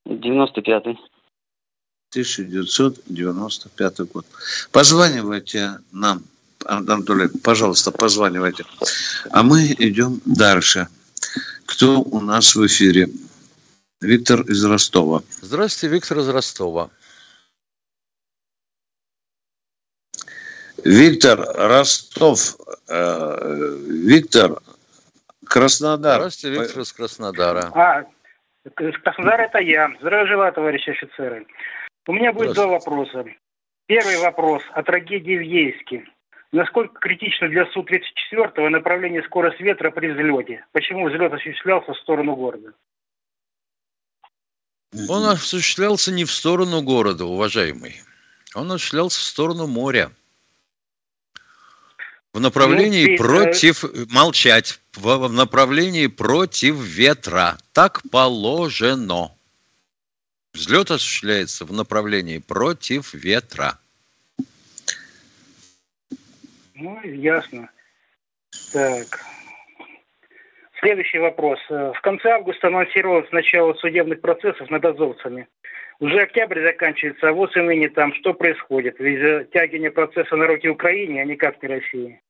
95-й. 0.06 0.98
1995 2.12 4.00
год. 4.12 4.26
Позванивайте 4.72 5.80
нам, 5.92 6.24
Анатолий, 6.66 7.30
пожалуйста, 7.44 7.92
позванивайте. 7.92 8.66
А 9.32 9.44
мы 9.44 9.66
идем 9.78 10.22
дальше. 10.26 10.88
Кто 11.66 12.02
у 12.02 12.20
нас 12.20 12.56
в 12.56 12.66
эфире? 12.66 13.10
Виктор 14.02 14.42
из 14.42 14.64
Ростова. 14.66 15.24
Здравствуйте, 15.42 15.96
Виктор 15.96 16.20
из 16.20 16.30
Ростова. 16.30 16.90
Виктор 20.84 21.40
Ростов. 21.56 22.58
Э, 22.90 23.78
Виктор 23.88 24.60
Краснодар. 25.46 26.18
Здравствуйте, 26.20 26.60
Виктор 26.60 26.82
из 26.82 26.94
Краснодара. 26.94 27.72
А, 27.74 28.06
Краснодар 28.76 29.42
это 29.42 29.60
я. 29.60 29.90
Здравия 30.00 30.28
желаю, 30.28 30.54
товарищи 30.54 30.90
офицеры. 30.90 31.48
У 32.08 32.14
меня 32.14 32.34
будет 32.34 32.54
два 32.54 32.68
вопроса. 32.68 33.26
Первый 33.86 34.18
вопрос 34.18 34.64
о 34.72 34.84
трагедии 34.84 35.38
в 35.38 35.42
Ейске. 35.42 36.06
Насколько 36.54 37.00
критично 37.00 37.50
для 37.50 37.66
Су-34 37.72 38.70
направление 38.70 39.24
скорость 39.24 39.60
ветра 39.60 39.90
при 39.90 40.12
взлете? 40.12 40.64
Почему 40.72 41.10
взлет 41.10 41.34
осуществлялся 41.34 41.94
в 41.94 41.98
сторону 41.98 42.36
города? 42.36 42.74
Он 45.10 45.26
осуществлялся 45.26 46.12
не 46.12 46.26
в 46.26 46.32
сторону 46.32 46.84
города, 46.84 47.26
уважаемый. 47.26 48.00
Он 48.54 48.72
осуществлялся 48.72 49.20
в 49.20 49.24
сторону 49.24 49.66
моря. 49.66 50.12
В 52.34 52.40
направлении 52.40 53.08
Ну, 53.08 53.14
э, 53.14 53.18
против... 53.18 53.84
Молчать. 54.12 54.80
В, 54.94 55.28
в 55.28 55.34
направлении 55.34 56.06
против 56.06 56.76
ветра. 56.76 57.58
Так 57.72 58.04
положено. 58.12 59.32
Взлет 60.54 60.92
осуществляется 60.92 61.66
в 61.66 61.74
направлении 61.74 62.38
против 62.38 63.16
ветра. 63.16 63.80
Ну, 66.76 67.00
ясно. 67.04 67.70
Так. 68.72 69.20
Следующий 70.80 71.20
вопрос. 71.20 71.60
Э, 71.70 71.94
В 71.96 72.02
конце 72.02 72.30
августа 72.30 72.68
анонсировалось 72.68 73.32
начало 73.32 73.74
судебных 73.76 74.22
процессов 74.22 74.70
над 74.70 74.84
азовцами. 74.84 75.48
Уже 76.00 76.22
октябрь 76.22 76.62
заканчивается, 76.62 77.30
а 77.30 77.34
вот 77.34 77.56
и 77.56 77.62
ныне 77.62 77.90
там 77.90 78.14
что 78.16 78.34
происходит? 78.34 79.00
Ведь 79.00 79.22
затягивание 79.22 79.92
процесса 79.92 80.36
на 80.36 80.48
руки 80.48 80.68
Украине, 80.68 81.22
а 81.22 81.26
никак 81.26 81.62
не 81.64 81.70
России. 81.70 82.22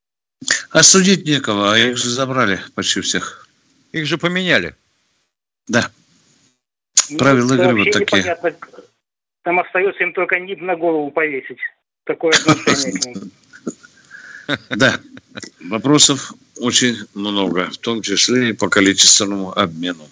А 0.71 0.83
судить 0.83 1.25
некого, 1.25 1.73
а 1.73 1.77
их 1.77 1.97
же 1.97 2.09
забрали 2.09 2.59
почти 2.75 3.01
всех. 3.01 3.47
Их 3.93 4.05
же 4.05 4.17
поменяли. 4.17 4.75
Да. 5.67 5.89
Ну, 7.09 7.17
Правила 7.17 7.53
игры 7.53 7.75
вот 7.75 7.91
такие. 7.91 8.21
непонятно. 8.21 8.55
Там 9.43 9.59
остается 9.59 10.03
им 10.03 10.13
только 10.13 10.39
нип 10.39 10.61
на 10.61 10.75
голову 10.75 11.09
повесить. 11.11 11.59
Такое 12.03 12.31
отношение 12.33 12.99
к 12.99 13.05
ним. 13.05 13.31
Да. 14.69 14.99
Вопросов 15.61 16.33
очень 16.57 16.97
много, 17.13 17.69
в 17.71 17.77
том 17.77 18.01
числе 18.01 18.49
и 18.49 18.53
по 18.53 18.69
количественному 18.69 19.57
обмену. 19.57 20.07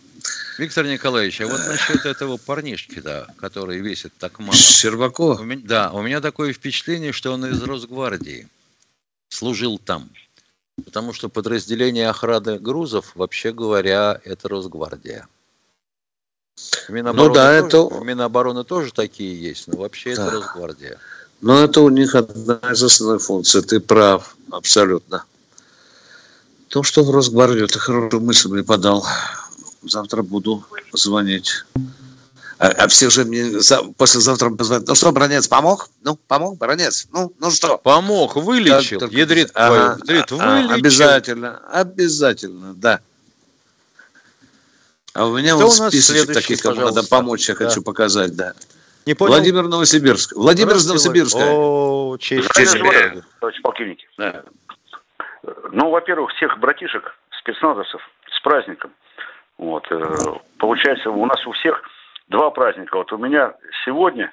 Виктор 0.58 0.86
Николаевич, 0.86 1.42
а 1.42 1.48
вот 1.48 1.60
насчет 1.68 2.06
этого 2.06 2.38
парнишки, 2.38 3.00
да, 3.00 3.28
который 3.38 3.80
весит 3.80 4.14
так 4.20 4.40
мало. 4.40 4.54
Щербакова? 4.54 5.40
У 5.40 5.44
меня- 5.44 5.62
да, 5.64 5.92
у 5.92 6.02
меня 6.02 6.22
такое 6.22 6.54
впечатление, 6.54 7.14
что 7.14 7.32
он 7.32 7.46
из 7.46 7.62
Росгвардии 7.64 8.48
служил 9.30 9.80
там. 9.80 10.10
Потому 10.86 11.14
что 11.14 11.30
подразделение 11.30 12.10
охраны 12.10 12.60
грузов, 12.60 13.12
вообще 13.16 13.52
говоря, 13.52 14.20
это 14.24 14.48
Росгвардия. 14.50 15.28
Минобороны 16.90 17.30
ну 17.30 17.34
да, 17.34 17.62
тоже, 17.70 17.96
это... 17.96 18.06
Минобороны 18.06 18.64
тоже 18.64 18.94
такие 18.94 19.40
есть, 19.40 19.68
но 19.68 19.78
вообще 19.78 20.16
да. 20.16 20.28
это 20.28 20.32
Росгвардия. 20.36 20.98
Но 21.42 21.64
это 21.64 21.82
у 21.82 21.90
них 21.90 22.16
одна 22.16 22.60
из 22.72 22.84
основных 22.84 23.24
функций. 23.24 23.62
Ты 23.64 23.80
прав, 23.80 24.36
абсолютно. 24.52 25.24
То, 26.68 26.84
что 26.84 27.04
в 27.04 27.12
Росгвардию, 27.12 27.68
ты 27.68 27.80
хорошую 27.80 28.22
мысль 28.22 28.50
мне 28.50 28.64
подал. 28.64 29.06
Завтра 29.84 30.22
буду 30.22 30.64
звонить. 30.94 31.66
А, 32.60 32.68
а 32.68 32.88
все 32.88 33.10
же 33.10 33.26
мне 33.26 33.60
за, 33.60 33.82
послезавтра 33.98 34.52
позвонят. 34.52 34.88
Ну 34.88 34.94
что, 34.94 35.12
Бронец, 35.12 35.48
помог? 35.48 35.90
Ну, 36.04 36.16
помог, 36.28 36.60
Бронец? 36.60 37.08
Ну, 37.12 37.34
ну 37.40 37.50
что? 37.50 37.80
Помог, 37.80 38.36
вылечил. 38.36 39.00
Как, 39.00 39.12
ядрит, 39.12 39.50
ага, 39.56 39.98
ядрит, 40.00 40.32
а, 40.32 40.36
вылечил. 40.36 40.76
Обязательно, 40.76 41.58
обязательно, 41.72 42.76
да. 42.76 43.00
А 45.14 45.26
у 45.26 45.36
меня 45.36 45.56
Кто 45.56 45.68
вот 45.68 45.90
список 45.90 46.32
таких, 46.32 46.62
кому 46.62 46.82
надо 46.82 47.02
помочь, 47.02 47.50
я 47.50 47.56
да. 47.56 47.66
хочу 47.66 47.82
показать, 47.82 48.36
да. 48.36 48.54
Не 49.06 49.14
понял? 49.14 49.34
Владимир 49.34 49.64
Новосибирск. 49.64 50.36
Владимир 50.36 50.76
из 50.76 50.88
Новосибирска. 50.88 51.40
О, 51.40 52.18
честь. 52.18 52.54
честь 52.54 52.78
товарищ 53.40 53.62
полковник. 53.62 54.00
Да. 54.18 54.44
Ну, 55.72 55.90
во-первых, 55.90 56.32
всех 56.34 56.60
братишек, 56.60 57.16
спецназовцев 57.40 58.02
с 58.32 58.40
праздником. 58.42 58.92
Вот. 59.58 59.86
Э, 59.92 60.16
получается, 60.60 61.10
у 61.10 61.26
нас 61.26 61.46
у 61.48 61.52
всех 61.54 61.82
два 62.28 62.52
праздника. 62.52 62.98
Вот 62.98 63.12
у 63.12 63.18
меня 63.18 63.54
сегодня 63.86 64.32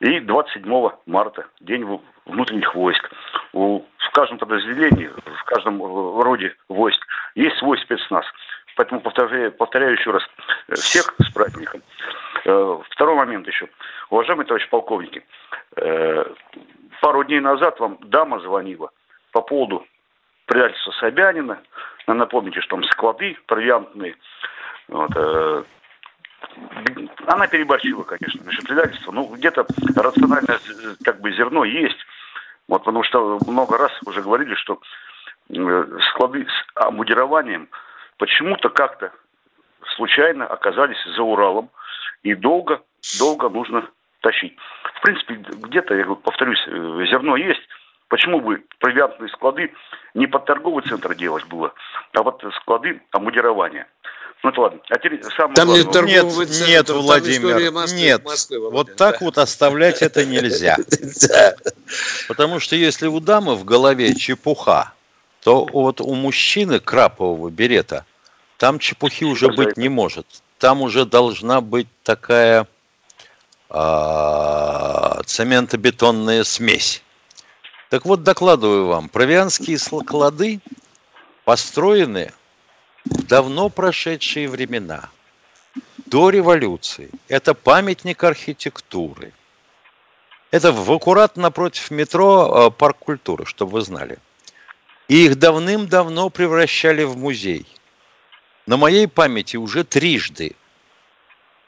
и 0.00 0.20
27 0.20 0.90
марта, 1.06 1.46
День 1.60 2.00
внутренних 2.26 2.74
войск. 2.74 3.10
У, 3.52 3.80
в 3.80 4.10
каждом 4.12 4.38
подразделении, 4.38 5.08
в 5.08 5.44
каждом 5.44 5.80
роде 6.20 6.54
войск 6.68 7.00
есть 7.34 7.56
свой 7.58 7.78
спецназ. 7.78 8.24
Поэтому 8.76 9.00
повторяю, 9.00 9.52
повторяю 9.52 9.92
еще 9.92 10.10
раз, 10.10 10.22
э, 10.68 10.74
всех 10.74 11.14
с 11.18 11.30
праздником. 11.32 11.82
Э, 12.44 12.78
второй 12.90 13.16
момент 13.16 13.46
еще. 13.46 13.68
Уважаемые 14.10 14.46
товарищи 14.46 14.68
полковники, 14.68 15.24
э, 15.76 16.24
пару 17.00 17.24
дней 17.24 17.40
назад 17.40 17.78
вам 17.80 17.98
дама 18.02 18.40
звонила 18.40 18.90
по 19.32 19.42
поводу 19.42 19.86
предательства 20.46 20.92
Собянина. 20.92 21.60
Напомните, 22.06 22.60
что 22.60 22.76
там 22.76 22.84
склады 22.84 23.36
провиантные. 23.46 24.16
Вот, 24.88 25.10
она 27.26 27.46
переборщила, 27.46 28.02
конечно, 28.02 28.42
насчет 28.44 28.64
предательства. 28.64 29.12
Ну, 29.12 29.26
где-то 29.26 29.64
рациональное 29.94 30.58
как 31.04 31.20
бы 31.20 31.30
зерно 31.32 31.64
есть. 31.64 31.98
Вот, 32.66 32.80
потому 32.82 33.04
что 33.04 33.38
много 33.46 33.78
раз 33.78 33.92
уже 34.06 34.22
говорили, 34.22 34.54
что 34.54 34.80
склады 36.10 36.46
с 36.46 36.66
амудированием– 36.74 37.68
почему-то 38.20 38.68
как-то 38.68 39.12
случайно 39.96 40.46
оказались 40.46 41.02
за 41.16 41.22
Уралом, 41.22 41.70
и 42.22 42.34
долго, 42.34 42.82
долго 43.18 43.48
нужно 43.48 43.88
тащить. 44.20 44.56
В 44.98 45.02
принципе, 45.02 45.34
где-то, 45.34 45.94
я 45.94 46.04
повторюсь, 46.04 46.62
э, 46.66 47.06
зерно 47.10 47.36
есть. 47.36 47.60
Почему 48.08 48.40
бы 48.40 48.62
провиантные 48.80 49.28
склады 49.28 49.72
не 50.14 50.26
под 50.26 50.44
торговый 50.44 50.82
центр 50.82 51.14
делать 51.14 51.44
было, 51.46 51.72
а 52.12 52.22
вот 52.22 52.42
склады 52.60 53.00
амудирования? 53.12 53.86
Ну 54.42 54.50
это 54.50 54.60
ладно. 54.60 54.80
А 54.88 54.98
теперь 54.98 55.22
самое 55.22 55.54
там 55.54 55.66
главное. 55.66 55.84
Нет, 55.84 55.92
торговый 55.92 56.46
нет, 56.46 56.54
центр, 56.54 56.70
нет, 56.70 56.88
Владимир, 56.88 57.72
Москвы, 57.72 58.00
нет. 58.00 58.24
Москвы, 58.24 58.70
вот 58.70 58.96
так 58.96 59.20
да. 59.20 59.24
вот 59.26 59.38
оставлять 59.38 60.02
это 60.02 60.24
нельзя. 60.24 60.76
Потому 62.28 62.58
что 62.58 62.74
если 62.74 63.06
у 63.06 63.20
дамы 63.20 63.54
в 63.54 63.64
голове 63.64 64.14
чепуха, 64.14 64.92
то 65.42 65.66
вот 65.72 66.00
у 66.00 66.14
мужчины 66.14 66.80
крапового 66.80 67.50
берета 67.50 68.06
там 68.56 68.78
чепухи 68.78 69.24
уже 69.24 69.48
быть 69.48 69.76
не 69.76 69.88
может. 69.88 70.26
Там 70.60 70.82
уже 70.82 71.06
должна 71.06 71.62
быть 71.62 71.88
такая 72.02 72.68
а, 73.70 75.22
цементобетонная 75.24 76.44
смесь. 76.44 77.02
Так 77.88 78.04
вот, 78.04 78.22
докладываю 78.22 78.88
вам, 78.88 79.08
провианские 79.08 79.78
склады 79.78 80.60
построены 81.46 82.34
в 83.06 83.26
давно 83.26 83.70
прошедшие 83.70 84.50
времена, 84.50 85.08
до 86.04 86.28
революции. 86.28 87.08
Это 87.28 87.54
памятник 87.54 88.22
архитектуры. 88.22 89.32
Это 90.50 90.72
в 90.72 90.92
аккурат 90.92 91.38
напротив 91.38 91.90
метро 91.90 92.66
а, 92.66 92.70
парк 92.70 92.98
культуры, 92.98 93.46
чтобы 93.46 93.72
вы 93.72 93.80
знали. 93.80 94.18
И 95.08 95.24
их 95.24 95.38
давным-давно 95.38 96.28
превращали 96.28 97.04
в 97.04 97.16
музей– 97.16 97.66
на 98.66 98.76
моей 98.76 99.08
памяти 99.08 99.56
уже 99.56 99.84
трижды. 99.84 100.56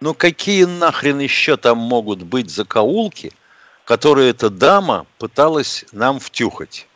Но 0.00 0.14
какие 0.14 0.64
нахрен 0.64 1.20
еще 1.20 1.56
там 1.56 1.78
могут 1.78 2.22
быть 2.22 2.50
закоулки, 2.50 3.32
которые 3.84 4.30
эта 4.30 4.50
дама 4.50 5.06
пыталась 5.18 5.84
нам 5.92 6.18
втюхать? 6.18 6.88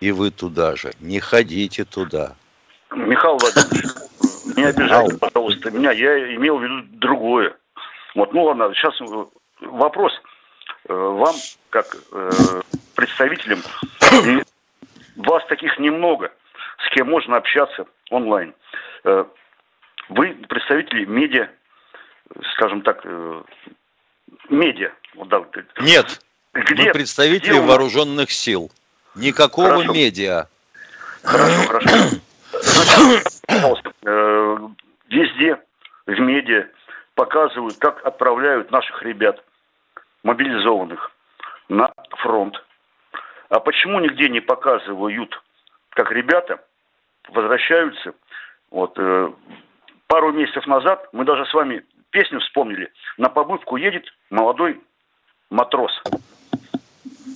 И 0.00 0.10
вы 0.10 0.30
туда 0.30 0.76
же. 0.76 0.92
Не 1.00 1.20
ходите 1.20 1.84
туда. 1.84 2.34
Михаил 2.90 3.38
Владимирович, 3.38 3.92
не 4.56 4.64
обижайте, 4.64 5.16
пожалуйста, 5.16 5.70
меня. 5.70 5.92
Я 5.92 6.34
имел 6.34 6.58
в 6.58 6.62
виду 6.62 6.82
другое. 6.92 7.56
Вот, 8.14 8.32
ну 8.32 8.44
ладно, 8.44 8.72
сейчас 8.74 9.00
э, 9.00 9.04
вопрос 9.60 10.12
э, 10.88 10.92
вам, 10.94 11.34
как 11.70 11.96
э, 12.12 12.30
представителям, 12.94 13.60
вас 15.16 15.44
таких 15.46 15.78
немного, 15.78 16.32
с 16.86 16.94
кем 16.94 17.10
можно 17.10 17.36
общаться 17.36 17.86
онлайн. 18.10 18.54
Э, 19.04 19.24
вы 20.08 20.34
представители 20.48 21.04
медиа, 21.04 21.48
скажем 22.52 22.82
так, 22.82 23.00
э, 23.04 23.42
медиа. 24.48 24.92
Нет, 25.80 26.20
где, 26.52 26.86
мы 26.86 26.92
представители 26.92 27.50
где 27.50 27.60
вооруженных 27.60 28.30
сил. 28.30 28.70
Никакого 29.14 29.68
хорошо. 29.68 29.92
медиа. 29.92 30.48
Хорошо, 31.22 31.68
хорошо. 31.68 31.88
Значит, 32.52 33.42
пожалуйста, 33.46 33.92
э, 34.04 34.58
везде 35.08 35.60
в 36.06 36.20
медиа 36.20 36.68
показывают, 37.14 37.76
как 37.78 38.04
отправляют 38.04 38.70
наших 38.70 39.02
ребят, 39.02 39.42
мобилизованных, 40.22 41.12
на 41.68 41.92
фронт. 42.22 42.56
А 43.50 43.60
почему 43.60 44.00
нигде 44.00 44.28
не 44.28 44.40
показывают, 44.40 45.40
как 45.90 46.10
ребята 46.10 46.60
возвращаются 47.28 48.14
вот, 48.74 48.98
э, 48.98 49.30
пару 50.08 50.32
месяцев 50.32 50.66
назад 50.66 51.08
мы 51.12 51.24
даже 51.24 51.46
с 51.46 51.54
вами 51.54 51.84
песню 52.10 52.40
вспомнили. 52.40 52.90
На 53.16 53.28
побывку 53.28 53.76
едет 53.76 54.04
молодой 54.30 54.80
матрос. 55.48 55.92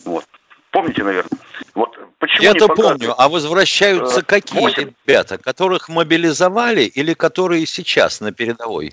Вот. 0.04 0.24
Помните, 0.72 1.04
наверное? 1.04 1.30
Вот 1.76 1.96
почему 2.18 2.42
Я-то 2.42 2.66
помню. 2.66 3.14
А 3.16 3.28
возвращаются 3.28 4.20
э, 4.20 4.22
какие 4.24 4.60
8. 4.60 4.92
ребята? 5.06 5.38
Которых 5.38 5.88
мобилизовали 5.88 6.82
или 6.82 7.14
которые 7.14 7.66
сейчас 7.66 8.20
на 8.20 8.32
передовой? 8.32 8.92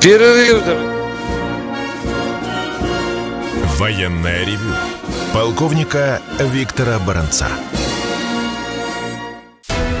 Перерыв. 0.00 0.62
Военная 3.80 4.44
ревю. 4.44 4.72
Полковника 5.34 6.22
Виктора 6.38 7.00
Баранца. 7.00 7.48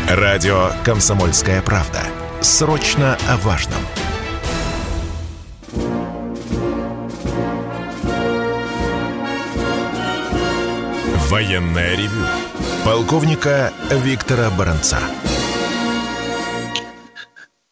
Радио 0.08 0.70
«Комсомольская 0.84 1.60
правда». 1.62 2.00
Срочно 2.40 3.18
о 3.28 3.36
важном. 3.38 3.80
Военная 11.28 11.96
ревю. 11.96 12.24
Полковника 12.84 13.72
Виктора 13.90 14.48
Баранца. 14.50 14.98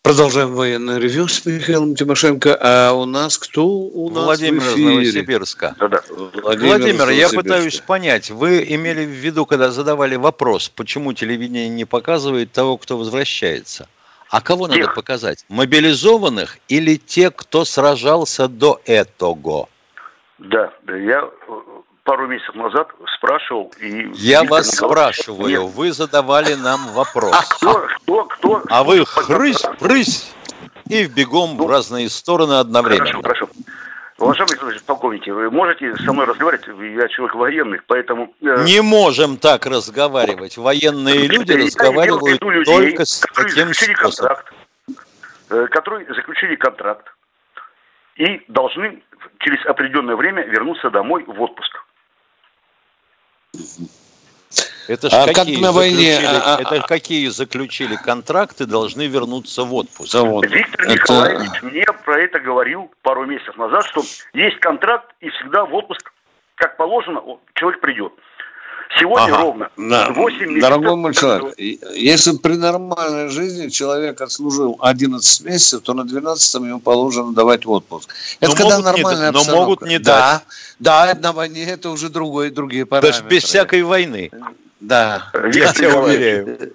Продолжаем 0.04 0.52
военное 0.52 0.98
ревю 0.98 1.28
с 1.28 1.46
Михаилом 1.46 1.94
Тимошенко. 1.94 2.58
А 2.60 2.92
у 2.92 3.06
нас 3.06 3.38
кто 3.38 3.66
у 3.66 4.10
нас 4.10 4.24
Владимир 4.24 4.60
из 4.60 4.76
Новосибирска. 4.76 5.74
Да, 5.80 5.88
да. 5.88 6.02
Владимир, 6.42 6.76
Владимир 6.76 7.08
я 7.08 7.30
пытаюсь 7.30 7.80
понять, 7.80 8.30
вы 8.30 8.66
имели 8.68 9.06
в 9.06 9.08
виду, 9.08 9.46
когда 9.46 9.70
задавали 9.70 10.16
вопрос, 10.16 10.68
почему 10.68 11.14
телевидение 11.14 11.70
не 11.70 11.86
показывает 11.86 12.52
того, 12.52 12.76
кто 12.76 12.98
возвращается? 12.98 13.88
А 14.28 14.42
кого 14.42 14.68
Тех. 14.68 14.76
надо 14.76 14.92
показать? 14.92 15.46
Мобилизованных 15.48 16.58
или 16.68 16.96
тех, 16.96 17.34
кто 17.34 17.64
сражался 17.64 18.46
до 18.46 18.82
этого? 18.84 19.70
Да, 20.36 20.70
да, 20.82 20.96
я 20.96 21.30
пару 22.04 22.26
месяцев 22.26 22.54
назад 22.54 22.88
спрашивал 23.16 23.72
и... 23.80 24.10
Я 24.14 24.42
Виктор 24.42 24.58
вас 24.58 24.70
спрашиваю, 24.70 25.62
нет. 25.62 25.72
вы 25.74 25.92
задавали 25.92 26.54
нам 26.54 26.88
вопрос. 26.92 27.34
А 27.34 27.42
кто, 27.42 27.88
кто, 27.96 28.24
кто? 28.24 28.62
А 28.68 28.84
вы 28.84 29.04
хрысь, 29.04 29.62
прысь 29.80 30.32
и 30.88 31.06
бегом 31.06 31.56
ну, 31.56 31.66
в 31.66 31.70
разные 31.70 32.08
стороны 32.08 32.54
одновременно. 32.54 33.22
Хорошо, 33.22 33.46
хорошо. 33.46 33.48
Уважаемые 34.18 34.80
полковники, 34.86 35.30
вы 35.30 35.50
можете 35.50 35.96
со 35.96 36.12
мной 36.12 36.26
разговаривать? 36.26 36.68
Я 36.68 37.08
человек 37.08 37.34
военный, 37.34 37.80
поэтому... 37.86 38.32
Э, 38.42 38.62
Не 38.64 38.80
можем 38.80 39.38
так 39.38 39.66
разговаривать. 39.66 40.56
Военные 40.56 41.26
люди 41.26 41.52
разговаривают 41.52 42.40
людей, 42.42 42.64
только 42.64 43.04
с 43.06 43.20
таким 43.34 43.74
способом. 43.74 44.36
э, 45.50 45.66
которые 45.66 46.06
заключили 46.14 46.54
контракт 46.54 47.06
и 48.14 48.44
должны 48.46 49.02
через 49.40 49.66
определенное 49.66 50.14
время 50.14 50.44
вернуться 50.44 50.90
домой 50.90 51.24
в 51.26 51.40
отпуск. 51.42 51.84
Это 54.86 55.08
а 55.08 55.26
какие 55.26 55.54
как 55.54 55.62
на 55.62 55.72
войне? 55.72 56.18
А, 56.18 56.56
а, 56.56 56.60
это 56.60 56.86
какие 56.86 57.28
заключили 57.28 57.96
контракты, 57.96 58.66
должны 58.66 59.06
вернуться 59.06 59.64
в 59.64 59.74
отпуск? 59.74 60.10
Завод. 60.10 60.46
Виктор 60.46 60.82
это... 60.82 60.94
Николаевич 60.94 61.62
мне 61.62 61.84
про 62.04 62.20
это 62.20 62.38
говорил 62.38 62.90
пару 63.02 63.24
месяцев 63.24 63.56
назад, 63.56 63.86
что 63.86 64.02
есть 64.34 64.58
контракт 64.60 65.14
и 65.20 65.30
всегда 65.30 65.64
в 65.64 65.74
отпуск, 65.74 66.12
как 66.56 66.76
положено, 66.76 67.22
человек 67.54 67.80
придет. 67.80 68.12
Сегодня 68.98 69.24
ага. 69.24 69.36
ровно 69.38 69.70
да. 69.76 70.10
8 70.10 70.38
месяцев. 70.38 70.62
Дорогой 70.62 70.96
мой 70.96 71.14
человек, 71.14 71.54
если 71.58 72.36
при 72.36 72.54
нормальной 72.54 73.28
жизни 73.28 73.68
человек 73.68 74.20
отслужил 74.20 74.76
11 74.80 75.44
месяцев, 75.44 75.82
то 75.82 75.94
на 75.94 76.04
12 76.04 76.54
ему 76.54 76.80
положено 76.80 77.32
давать 77.32 77.66
отпуск. 77.66 78.14
Это 78.40 78.50
но 78.50 78.56
когда 78.56 78.78
нормальная 78.78 79.32
не, 79.32 79.36
Но 79.36 79.44
могут 79.52 79.82
не 79.82 79.98
да, 79.98 80.42
дать. 80.78 81.18
Да, 81.18 81.28
на 81.28 81.32
войне 81.32 81.64
это 81.64 81.90
уже 81.90 82.08
другой, 82.08 82.50
другие 82.50 82.86
параметры. 82.86 83.22
Даже 83.22 83.28
без 83.28 83.44
всякой 83.44 83.82
войны. 83.82 84.30
Да. 84.80 85.30
Я 85.52 85.72
тебя 85.72 85.98
уверяю. 85.98 86.72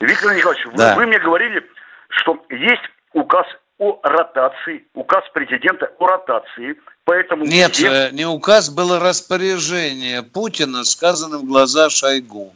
Виктор 0.00 0.34
Николаевич, 0.34 0.66
да. 0.74 0.94
вы, 0.94 1.02
вы 1.02 1.06
мне 1.06 1.18
говорили, 1.18 1.62
что 2.08 2.36
есть 2.50 2.82
указ 3.14 3.46
о 3.78 4.00
ротации, 4.02 4.84
указ 4.94 5.24
президента 5.32 5.90
о 5.98 6.06
ротации, 6.06 6.76
поэтому... 7.04 7.44
Нет, 7.44 7.74
все... 7.74 7.88
Э, 7.88 8.10
не 8.10 8.26
указ, 8.26 8.70
было 8.70 8.98
распоряжение 8.98 10.22
Путина, 10.22 10.84
сказано 10.84 11.38
в 11.38 11.44
глаза 11.44 11.88
Шойгу. 11.88 12.52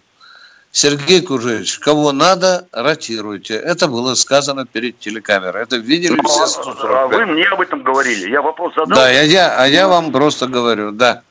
Сергей 0.73 1.21
Кужевич, 1.21 1.79
кого 1.79 2.13
надо, 2.13 2.67
ротируйте. 2.73 3.55
Это 3.55 3.89
было 3.89 4.15
сказано 4.15 4.65
перед 4.67 4.99
телекамерой. 4.99 5.63
Это 5.63 5.77
видели 5.77 6.17
ну, 6.17 6.27
все 6.27 6.47
145. 6.47 6.91
А 6.91 7.07
вы 7.09 7.27
мне 7.27 7.45
об 7.45 7.61
этом 7.61 7.83
говорили. 7.83 8.31
Я 8.31 8.41
вопрос 8.41 8.75
задал. 8.75 8.97
Да, 8.97 9.11
я, 9.11 9.21
я, 9.21 9.55
а 9.59 9.67
я 9.67 9.87
вам 9.87 10.13
просто 10.13 10.47
говорю, 10.47 10.91
да. 10.93 11.23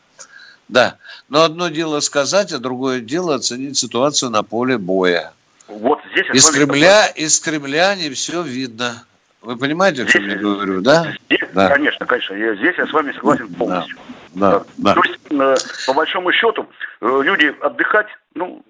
Да. 0.69 0.97
Но 1.27 1.41
одно 1.41 1.69
дело 1.69 2.01
сказать, 2.01 2.51
а 2.51 2.59
другое 2.59 2.99
дело 2.99 3.33
оценить 3.33 3.77
ситуацию 3.79 4.29
на 4.29 4.43
поле 4.43 4.77
боя. 4.77 5.33
Вот 5.67 5.99
здесь 6.11 6.27
из 6.33 6.49
Кремля, 6.51 7.07
из 7.07 7.39
Кремля 7.39 7.95
не 7.95 8.11
все 8.11 8.43
видно. 8.43 9.03
Вы 9.41 9.57
понимаете, 9.57 10.03
о 10.03 10.05
чем 10.05 10.27
я 10.27 10.35
говорю, 10.35 10.81
да? 10.81 11.13
Здесь, 11.25 11.49
да? 11.53 11.69
Конечно, 11.69 12.05
конечно. 12.05 12.33
Я, 12.35 12.55
здесь 12.55 12.75
я 12.77 12.85
с 12.85 12.93
вами 12.93 13.11
согласен 13.13 13.51
полностью. 13.53 13.97
Да, 14.35 14.59
да, 14.59 14.65
да. 14.77 14.93
То 14.93 15.01
есть, 15.03 15.19
э, 15.29 15.55
по 15.87 15.93
большому 15.93 16.31
счету, 16.31 16.67
э, 17.01 17.21
люди 17.23 17.53
отдыхать, 17.61 18.07
ну, 18.35 18.63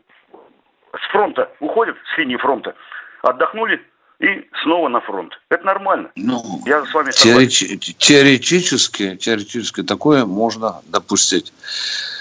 с 0.93 1.11
фронта 1.11 1.49
уходят, 1.59 1.97
с 2.13 2.17
линии 2.17 2.37
фронта, 2.37 2.73
отдохнули, 3.21 3.81
и 4.21 4.47
снова 4.61 4.87
на 4.87 5.01
фронт. 5.01 5.33
Это 5.49 5.65
нормально. 5.65 6.11
Ну, 6.15 6.61
Я 6.67 6.85
с 6.85 6.93
вами 6.93 7.09
согласен. 7.09 7.79
Теоретически, 7.97 9.15
теоретически 9.15 9.81
такое 9.81 10.25
можно 10.25 10.81
допустить. 10.85 11.51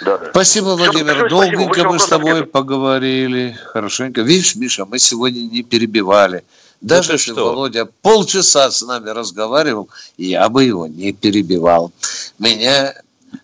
Да, 0.02 0.16
да. 0.16 0.30
Спасибо, 0.30 0.76
Владимир. 0.76 1.14
Все, 1.14 1.28
Долгенько 1.28 1.64
спасибо. 1.74 1.92
мы 1.92 1.98
с 1.98 2.06
тобой 2.06 2.46
поговорили. 2.46 3.54
Хорошенько. 3.66 4.22
Видишь, 4.22 4.56
Миша, 4.56 4.86
мы 4.86 4.98
сегодня 4.98 5.40
не 5.40 5.62
перебивали. 5.62 6.42
Даже 6.80 7.12
если 7.12 7.32
что? 7.32 7.44
Володя 7.46 7.86
полчаса 8.02 8.70
с 8.70 8.82
нами 8.82 9.10
разговаривал, 9.10 9.90
я 10.16 10.48
бы 10.48 10.64
его 10.64 10.86
не 10.86 11.12
перебивал. 11.12 11.92
Меня 12.38 12.94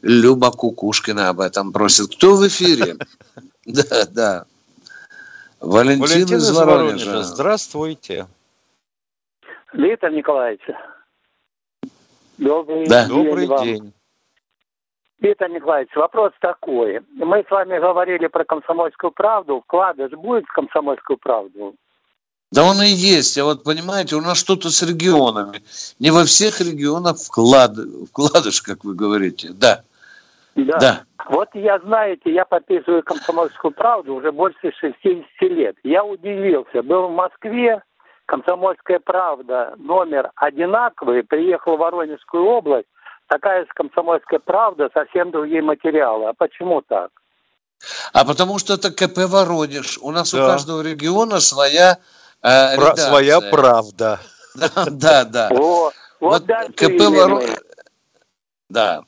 Люба 0.02 0.50
Кукушкина 0.50 1.28
об 1.28 1.40
этом 1.40 1.72
просит. 1.72 2.14
Кто 2.16 2.36
в 2.36 2.46
эфире? 2.46 2.96
Да, 3.68 4.06
да. 4.08 4.44
Валентин, 5.58 6.36
из 6.36 6.52
Воронежа. 6.52 7.24
Здравствуйте. 7.24 8.28
Виктор 9.72 10.12
Николаевич. 10.12 10.60
Добрый 12.38 12.86
да. 12.86 13.06
день. 13.06 13.24
Добрый 13.24 13.46
вам. 13.48 13.64
день. 13.64 13.92
Виктор 15.18 15.50
Николаевич, 15.50 15.90
вопрос 15.96 16.32
такой. 16.40 17.00
Мы 17.14 17.42
с 17.42 17.50
вами 17.50 17.78
говорили 17.80 18.28
про 18.28 18.44
комсомольскую 18.44 19.10
правду. 19.10 19.62
Вкладыш 19.64 20.12
будет 20.12 20.44
в 20.44 20.52
комсомольскую 20.52 21.16
правду? 21.16 21.74
Да 22.52 22.64
он 22.64 22.80
и 22.80 22.86
есть. 22.86 23.36
А 23.38 23.44
вот 23.44 23.64
понимаете, 23.64 24.16
у 24.16 24.20
нас 24.20 24.38
что-то 24.38 24.70
с 24.70 24.82
регионами. 24.82 25.62
Не 25.98 26.10
во 26.10 26.24
всех 26.24 26.60
регионах 26.60 27.18
вклад, 27.18 27.72
вкладыш, 28.08 28.62
как 28.62 28.84
вы 28.84 28.94
говорите. 28.94 29.50
Да. 29.50 29.82
Да. 30.54 30.78
да. 30.78 31.02
Вот 31.28 31.48
я, 31.54 31.78
знаете, 31.80 32.32
я 32.32 32.44
подписываю 32.44 33.02
комсомольскую 33.02 33.72
правду 33.72 34.14
уже 34.14 34.30
больше 34.30 34.72
60 34.80 35.26
лет. 35.42 35.76
Я 35.82 36.04
удивился. 36.04 36.82
Был 36.82 37.08
в 37.08 37.12
Москве, 37.12 37.82
«Комсомольская 38.26 38.98
правда» 38.98 39.74
номер 39.76 40.30
одинаковый, 40.34 41.22
приехал 41.22 41.76
в 41.76 41.80
Воронежскую 41.80 42.44
область, 42.44 42.88
такая 43.28 43.64
же 43.64 43.70
«Комсомольская 43.74 44.40
правда», 44.40 44.90
совсем 44.92 45.30
другие 45.30 45.62
материалы. 45.62 46.28
А 46.28 46.32
почему 46.32 46.80
так? 46.82 47.10
А 48.12 48.24
потому 48.24 48.58
что 48.58 48.74
это 48.74 48.90
КП 48.90 49.30
Воронеж. 49.30 49.98
У 50.00 50.10
нас 50.10 50.32
да. 50.32 50.44
у 50.44 50.46
каждого 50.48 50.82
региона 50.82 51.40
своя 51.40 51.98
э, 52.46 52.76
Про, 52.76 52.96
Своя 52.96 53.40
правда. 53.40 54.20
Да, 54.54 54.70
да. 54.90 55.24
да. 55.24 55.48
О, 55.52 55.90
вот, 56.20 56.42
вот 56.42 56.44
КП 56.74 57.00
Воронеж. 57.00 57.58
Да. 58.68 59.02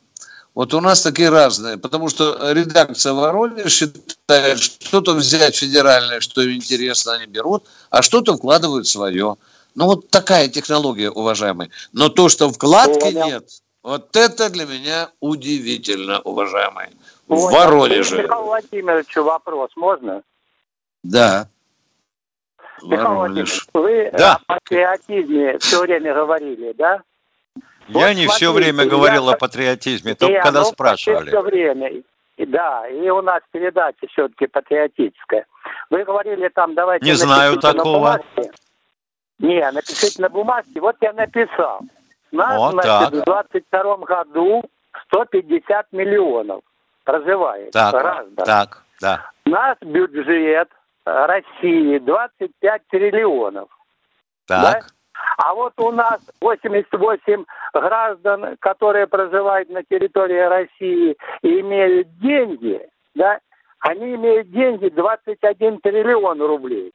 Вот 0.54 0.74
у 0.74 0.80
нас 0.80 1.02
такие 1.02 1.28
разные, 1.28 1.78
потому 1.78 2.08
что 2.08 2.52
редакция 2.52 3.12
Воронеж 3.12 3.72
считает, 3.72 4.58
что-то 4.58 5.14
взять 5.14 5.56
федеральное, 5.56 6.20
что 6.20 6.42
им 6.42 6.52
интересно, 6.52 7.14
они 7.14 7.26
берут, 7.26 7.68
а 7.90 8.02
что-то 8.02 8.36
вкладывают 8.36 8.88
свое. 8.88 9.36
Ну 9.76 9.84
вот 9.84 10.10
такая 10.10 10.48
технология, 10.48 11.10
уважаемый. 11.10 11.70
Но 11.92 12.08
то, 12.08 12.28
что 12.28 12.50
вкладки 12.50 12.98
Понял. 12.98 13.26
нет, 13.26 13.48
вот 13.84 14.16
это 14.16 14.50
для 14.50 14.66
меня 14.66 15.10
удивительно, 15.20 16.20
уважаемый. 16.20 16.88
В 17.28 17.52
Воронеже. 17.52 18.22
Михаил 18.22 18.42
Владимировичу 18.42 19.22
вопрос 19.22 19.70
можно? 19.76 20.22
Да. 21.04 21.48
Михаил 22.82 23.14
Владимирович, 23.14 23.62
вы 23.72 24.10
да. 24.12 24.38
о 24.46 24.54
патриотизме 24.54 25.58
все 25.58 25.80
время 25.80 26.14
говорили, 26.14 26.72
да? 26.72 27.02
Я 27.88 27.94
вот 27.94 28.08
не 28.08 28.24
смотрите, 28.24 28.28
все 28.28 28.52
время 28.52 28.86
говорил 28.86 29.28
я... 29.28 29.34
о 29.34 29.36
патриотизме, 29.36 30.14
только 30.14 30.34
я, 30.34 30.42
когда 30.42 30.64
спрашивали. 30.64 31.28
Все 31.28 31.40
время. 31.40 31.90
И, 32.36 32.46
да, 32.46 32.86
и 32.86 33.08
у 33.08 33.22
нас 33.22 33.40
передача 33.50 34.06
все-таки 34.08 34.46
патриотическая. 34.46 35.46
Вы 35.90 36.04
говорили 36.04 36.48
там, 36.48 36.74
давайте... 36.74 37.04
Не 37.04 37.14
знаю 37.14 37.58
такого. 37.58 38.20
Не, 39.38 39.70
напишите 39.70 40.22
на 40.22 40.28
бумажке. 40.28 40.80
Вот 40.80 40.96
я 41.00 41.12
написал. 41.12 41.80
Нас, 42.30 42.58
вот 42.58 42.72
значит, 42.72 42.88
так. 42.90 43.12
в 43.12 43.24
22 43.24 43.96
году 43.98 44.62
150 45.06 45.92
миллионов 45.92 46.60
проживает 47.04 47.70
так, 47.70 47.92
граждан. 47.92 48.44
Так, 48.44 48.84
да. 49.00 49.30
Наш 49.46 49.78
бюджет 49.80 50.68
России 51.26 51.98
25 51.98 52.82
триллионов. 52.88 53.68
Так. 54.46 54.62
Да? 54.62 54.80
А 55.36 55.54
вот 55.54 55.72
у 55.78 55.92
нас 55.92 56.20
88 56.40 57.44
граждан, 57.72 58.56
которые 58.60 59.06
проживают 59.06 59.68
на 59.68 59.82
территории 59.82 60.40
России 60.40 61.16
и 61.42 61.60
имеют 61.60 62.08
деньги, 62.18 62.88
да, 63.14 63.38
они 63.80 64.14
имеют 64.16 64.50
деньги 64.50 64.88
21 64.88 65.80
триллион 65.80 66.40
рублей. 66.40 66.92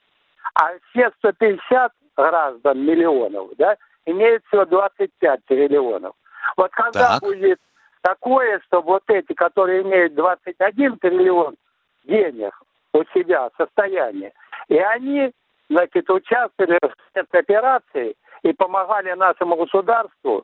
А 0.55 0.71
все 0.89 1.11
150 1.19 1.91
граждан, 2.17 2.85
миллионов, 2.85 3.49
да, 3.57 3.77
имеют 4.05 4.43
всего 4.47 4.65
25 4.65 5.45
триллионов. 5.45 6.13
Вот 6.57 6.71
когда 6.71 7.19
так. 7.19 7.21
будет 7.21 7.59
такое, 8.01 8.59
что 8.67 8.81
вот 8.81 9.03
эти, 9.07 9.33
которые 9.33 9.83
имеют 9.83 10.15
21 10.15 10.97
триллион 10.97 11.55
денег 12.03 12.53
у 12.93 13.03
себя, 13.13 13.49
состояние, 13.57 14.31
и 14.69 14.77
они 14.77 15.31
значит, 15.69 16.09
участвовали 16.09 16.79
в 16.81 16.93
этой 17.13 17.39
операции 17.41 18.15
и 18.43 18.53
помогали 18.53 19.13
нашему 19.13 19.55
государству 19.55 20.43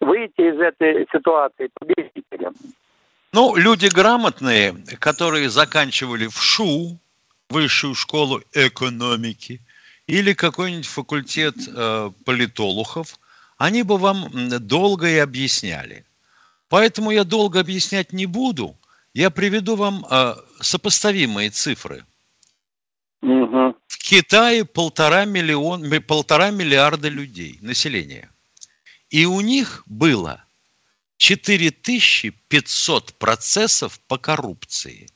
выйти 0.00 0.40
из 0.40 0.60
этой 0.60 1.06
ситуации 1.12 1.70
победителем. 1.74 2.54
Ну, 3.32 3.56
люди 3.56 3.88
грамотные, 3.92 4.74
которые 4.98 5.48
заканчивали 5.48 6.26
в 6.26 6.36
ШУ, 6.36 6.98
высшую 7.50 7.94
школу 7.94 8.40
экономики, 8.52 9.60
или 10.06 10.34
какой-нибудь 10.34 10.86
факультет 10.86 11.54
э, 11.68 12.10
политологов, 12.24 13.18
они 13.58 13.82
бы 13.82 13.98
вам 13.98 14.28
долго 14.60 15.08
и 15.08 15.18
объясняли. 15.18 16.04
Поэтому 16.68 17.10
я 17.10 17.24
долго 17.24 17.60
объяснять 17.60 18.12
не 18.12 18.26
буду. 18.26 18.76
Я 19.16 19.30
приведу 19.30 19.76
вам 19.76 20.04
э, 20.10 20.34
сопоставимые 20.60 21.50
цифры– 21.50 22.04
Угу. 23.22 23.74
В 23.88 23.98
Китае 23.98 24.64
полтора, 24.64 25.24
миллион, 25.24 25.90
полтора 26.02 26.50
миллиарда 26.50 27.08
людей, 27.08 27.58
населения. 27.60 28.30
И 29.10 29.26
у 29.26 29.40
них 29.40 29.82
было 29.86 30.44
4500 31.16 33.14
процессов 33.14 33.98
по 34.06 34.18
коррупции. 34.18 35.08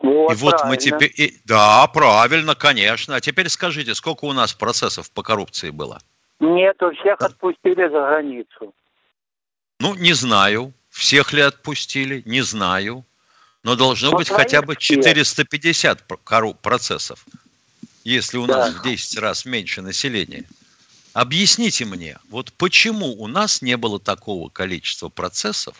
Вот, 0.00 0.32
и 0.32 0.36
вот 0.36 0.50
правильно. 0.50 0.68
мы 0.68 0.76
теперь... 0.76 1.12
И, 1.16 1.40
да, 1.44 1.86
правильно, 1.88 2.54
конечно. 2.54 3.16
А 3.16 3.20
теперь 3.20 3.48
скажите, 3.48 3.96
сколько 3.96 4.26
у 4.26 4.32
нас 4.32 4.54
процессов 4.54 5.10
по 5.10 5.24
коррупции 5.24 5.70
было? 5.70 6.00
Нет, 6.38 6.76
всех 7.00 7.20
отпустили 7.20 7.88
за 7.88 8.00
границу. 8.00 8.72
Ну, 9.80 9.96
не 9.96 10.12
знаю. 10.12 10.72
Всех 10.98 11.32
ли 11.32 11.42
отпустили? 11.42 12.24
Не 12.26 12.40
знаю. 12.40 13.04
Но 13.62 13.76
должно 13.76 14.10
вот 14.10 14.18
быть 14.18 14.30
хотя 14.30 14.62
бы 14.62 14.74
450 14.74 16.04
процессов, 16.60 17.24
если 18.02 18.36
у 18.36 18.46
да. 18.46 18.56
нас 18.56 18.74
в 18.74 18.82
10 18.82 19.18
раз 19.20 19.44
меньше 19.44 19.80
населения. 19.80 20.44
Объясните 21.12 21.84
мне, 21.84 22.18
вот 22.30 22.52
почему 22.52 23.12
у 23.12 23.28
нас 23.28 23.62
не 23.62 23.76
было 23.76 24.00
такого 24.00 24.48
количества 24.48 25.08
процессов 25.08 25.76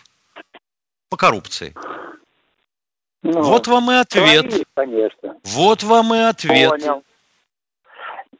по 1.08 1.16
коррупции? 1.16 1.74
Ну, 3.24 3.42
вот 3.42 3.66
вам 3.66 3.90
и 3.90 3.94
ответ. 3.94 4.52
Свои, 4.52 4.64
конечно. 4.74 5.36
Вот 5.42 5.82
вам 5.82 6.14
и 6.14 6.18
ответ. 6.18 6.70
Понял. 6.70 7.02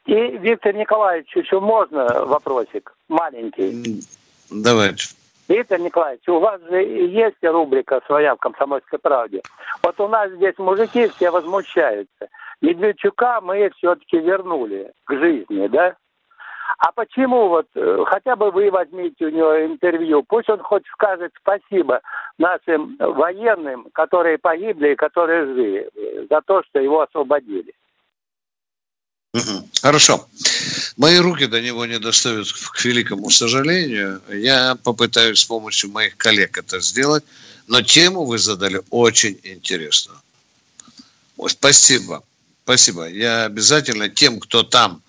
И, 0.07 0.14
Виктор 0.14 0.74
Николаевич, 0.74 1.35
еще 1.35 1.59
можно 1.59 2.24
вопросик 2.24 2.95
маленький? 3.09 4.05
Давайте. 4.49 5.09
Виктор 5.49 5.81
Николаевич, 5.81 6.29
у 6.29 6.39
вас 6.39 6.61
же 6.69 6.83
есть 6.83 7.43
рубрика 7.43 8.03
своя 8.07 8.35
в 8.35 8.39
«Комсомольской 8.39 8.99
правде». 8.99 9.41
Вот 9.83 9.99
у 9.99 10.07
нас 10.07 10.31
здесь 10.33 10.59
мужики 10.59 11.09
все 11.09 11.31
возмущаются. 11.31 12.29
Медведчука 12.61 13.41
мы 13.41 13.71
все-таки 13.77 14.19
вернули 14.19 14.93
к 15.05 15.15
жизни, 15.15 15.67
да? 15.69 15.97
А 16.79 16.93
почему 16.93 17.49
вот, 17.49 17.67
э, 17.75 18.05
хотя 18.07 18.37
бы 18.37 18.51
вы 18.51 18.71
возьмите 18.71 19.27
у 19.27 19.31
него 19.31 19.65
интервью, 19.65 20.23
пусть 20.23 20.51
он 20.51 20.61
хоть 20.61 20.87
скажет 20.89 21.33
спасибо 21.41 22.03
нашим 22.37 22.97
военным, 22.99 23.87
которые 23.95 24.39
погибли 24.39 24.91
и 24.91 24.97
которые 24.97 25.47
живы, 25.47 25.91
за 26.31 26.41
то, 26.43 26.63
что 26.63 26.79
его 26.79 27.01
освободили. 27.01 27.73
Хорошо. 29.82 30.28
Мои 30.97 31.18
руки 31.18 31.47
до 31.47 31.61
него 31.61 31.86
не 31.86 31.99
достают, 31.99 32.53
к 32.53 32.84
великому 32.84 33.30
сожалению. 33.30 34.20
Я 34.32 34.74
попытаюсь 34.74 35.41
с 35.41 35.45
помощью 35.45 35.91
моих 35.91 36.16
коллег 36.16 36.59
это 36.59 36.80
сделать. 36.80 37.24
Но 37.66 37.82
тему 37.82 38.24
вы 38.24 38.39
задали 38.39 38.80
очень 38.91 39.39
интересную. 39.45 40.18
Спасибо. 41.47 42.22
Спасибо. 42.64 43.09
Я 43.09 43.45
обязательно 43.45 44.09
тем, 44.09 44.41
кто 44.41 44.62
там 44.62 45.03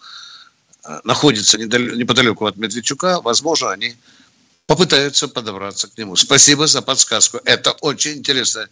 э, 0.86 0.99
находится 1.03 1.57
неподалеку 1.57 2.45
от 2.45 2.57
Медведчука, 2.57 3.21
возможно, 3.21 3.71
они 3.71 3.95
попытаются 4.65 5.27
подобраться 5.27 5.88
к 5.88 5.97
нему. 5.97 6.15
Спасибо 6.15 6.67
за 6.67 6.82
подсказку. 6.82 7.39
Это 7.43 7.71
очень 7.71 8.17
интересно. 8.17 8.69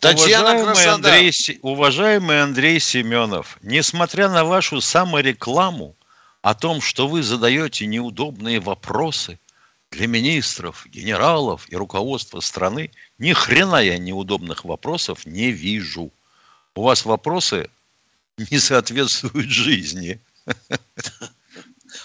Татьяна 0.00 0.62
уважаемый 0.62 0.86
Андрей, 0.86 1.58
уважаемый 1.60 2.42
Андрей 2.42 2.80
Семенов, 2.80 3.58
несмотря 3.60 4.30
на 4.30 4.44
вашу 4.44 4.80
саморекламу 4.80 5.94
о 6.40 6.54
том, 6.54 6.80
что 6.80 7.06
вы 7.06 7.22
задаете 7.22 7.84
неудобные 7.84 8.60
вопросы 8.60 9.38
для 9.90 10.06
министров, 10.06 10.86
генералов 10.86 11.66
и 11.68 11.76
руководства 11.76 12.40
страны, 12.40 12.90
ни 13.18 13.34
хрена 13.34 13.76
я 13.76 13.98
неудобных 13.98 14.64
вопросов 14.64 15.26
не 15.26 15.50
вижу. 15.50 16.10
У 16.74 16.82
вас 16.82 17.04
вопросы 17.04 17.68
не 18.38 18.58
соответствуют 18.58 19.50
жизни. 19.50 20.18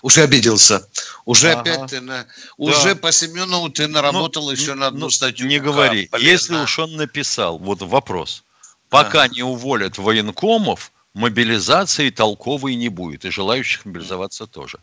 Уже 0.06 0.22
обиделся. 0.22 0.88
Уже 1.26 1.54
ага. 1.54 1.62
опять 1.62 1.90
ты 1.90 2.00
на... 2.00 2.28
Уже 2.58 2.94
да. 2.94 2.96
по 2.96 3.12
Семенову 3.12 3.70
ты 3.70 3.88
наработал 3.88 4.46
ну, 4.46 4.52
еще 4.52 4.76
на 4.76 4.86
одну 4.86 5.06
ну, 5.06 5.10
статью. 5.10 5.48
Не 5.48 5.58
говори. 5.58 6.06
Полезно. 6.10 6.30
Если 6.30 6.56
уж 6.58 6.78
он 6.78 6.96
написал, 6.96 7.58
вот 7.58 7.82
вопрос. 7.82 8.44
Пока 8.90 9.24
ага. 9.24 9.34
не 9.34 9.42
уволят 9.42 9.98
военкомов, 9.98 10.92
мобилизации 11.16 12.12
толковой 12.12 12.76
не 12.76 12.90
будет. 12.90 13.26
И 13.26 13.32
желающих 13.32 13.84
мобилизоваться 13.86 14.46
тоже. 14.46 14.78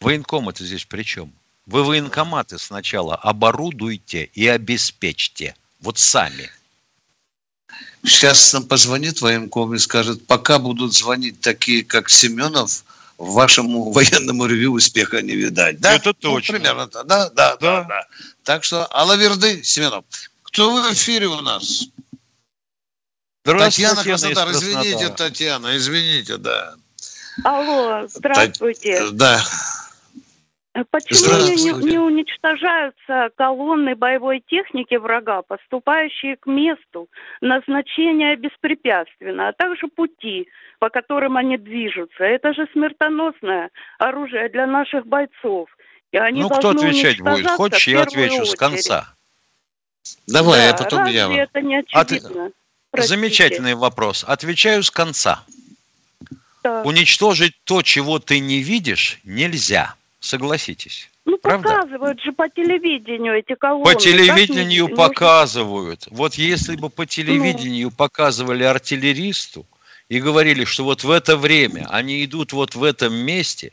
Военком 0.00 0.48
это 0.48 0.64
здесь 0.64 0.84
при 0.84 1.04
чем? 1.04 1.32
Вы 1.66 1.84
военкоматы 1.84 2.58
сначала 2.58 3.14
оборудуйте 3.14 4.24
и 4.34 4.48
обеспечьте. 4.48 5.54
Вот 5.78 6.00
сами. 6.00 6.50
Сейчас 8.02 8.52
нам 8.52 8.64
позвонит 8.64 9.20
военком 9.20 9.72
и 9.72 9.78
скажет, 9.78 10.26
пока 10.26 10.58
будут 10.58 10.94
звонить 10.94 11.40
такие, 11.40 11.84
как 11.84 12.10
Семенов, 12.10 12.82
вашему 13.18 13.92
военному 13.92 14.46
ревю 14.46 14.72
успеха 14.72 15.22
не 15.22 15.34
видать. 15.34 15.80
Да? 15.80 15.94
Это 15.94 16.12
точно. 16.12 16.54
Ну, 16.54 16.58
примерно 16.60 16.86
так. 16.86 17.06
Да, 17.06 17.30
да, 17.30 17.56
да, 17.56 17.56
да, 17.56 17.84
да. 17.84 18.06
Так 18.42 18.64
что, 18.64 18.86
Алаверды, 18.86 19.62
Семенов, 19.62 20.04
кто 20.42 20.70
в 20.74 20.92
эфире 20.92 21.26
у 21.26 21.40
нас? 21.40 21.84
Татьяна 23.44 24.02
Краснодар, 24.02 24.50
извините, 24.52 25.08
Татьяна, 25.10 25.76
извините, 25.76 26.38
да. 26.38 26.74
Алло, 27.42 28.06
здравствуйте. 28.08 28.98
Та- 28.98 29.10
да. 29.10 29.44
Почему 30.90 31.82
не, 31.82 31.92
не 31.92 31.98
уничтожаются 31.98 33.30
колонны 33.36 33.94
боевой 33.94 34.42
техники 34.44 34.96
врага, 34.96 35.42
поступающие 35.42 36.36
к 36.36 36.46
месту 36.46 37.08
назначения 37.40 38.34
беспрепятственно, 38.34 39.48
а 39.48 39.52
также 39.52 39.86
пути, 39.86 40.48
по 40.80 40.90
которым 40.90 41.36
они 41.36 41.58
движутся? 41.58 42.24
Это 42.24 42.52
же 42.54 42.66
смертоносное 42.72 43.70
оружие 43.98 44.48
для 44.48 44.66
наших 44.66 45.06
бойцов. 45.06 45.68
И 46.10 46.16
они 46.16 46.42
ну, 46.42 46.48
кто 46.48 46.70
отвечать 46.70 47.20
будет? 47.20 47.48
Хочешь, 47.50 47.86
я 47.86 48.02
отвечу 48.02 48.42
очередь. 48.42 48.50
с 48.50 48.54
конца. 48.56 49.14
Давай, 50.26 50.60
да, 50.60 50.74
а 50.74 50.78
потом 50.78 50.98
разве 51.00 51.14
я... 51.14 51.42
это 51.44 51.60
не 51.60 51.76
очевидно? 51.76 52.50
От... 52.90 53.04
Замечательный 53.04 53.74
вопрос. 53.74 54.24
Отвечаю 54.26 54.82
с 54.82 54.90
конца. 54.90 55.44
Так. 56.62 56.84
Уничтожить 56.84 57.54
то, 57.62 57.82
чего 57.82 58.18
ты 58.18 58.40
не 58.40 58.60
видишь, 58.60 59.20
нельзя. 59.22 59.94
Согласитесь. 60.24 61.10
Ну, 61.26 61.36
Правда? 61.36 61.68
показывают 61.68 62.18
же 62.22 62.32
по 62.32 62.48
телевидению 62.48 63.34
эти 63.34 63.54
колонны. 63.54 63.84
По 63.84 63.94
телевидению 63.94 64.88
как 64.88 64.96
показывают. 64.96 66.08
Вот 66.10 66.36
если 66.36 66.76
бы 66.76 66.88
по 66.88 67.04
телевидению 67.04 67.88
ну. 67.88 67.94
показывали 67.94 68.64
артиллеристу 68.64 69.66
и 70.08 70.20
говорили, 70.20 70.64
что 70.64 70.84
вот 70.84 71.04
в 71.04 71.10
это 71.10 71.36
время 71.36 71.86
они 71.90 72.24
идут 72.24 72.54
вот 72.54 72.74
в 72.74 72.82
этом 72.82 73.14
месте, 73.14 73.72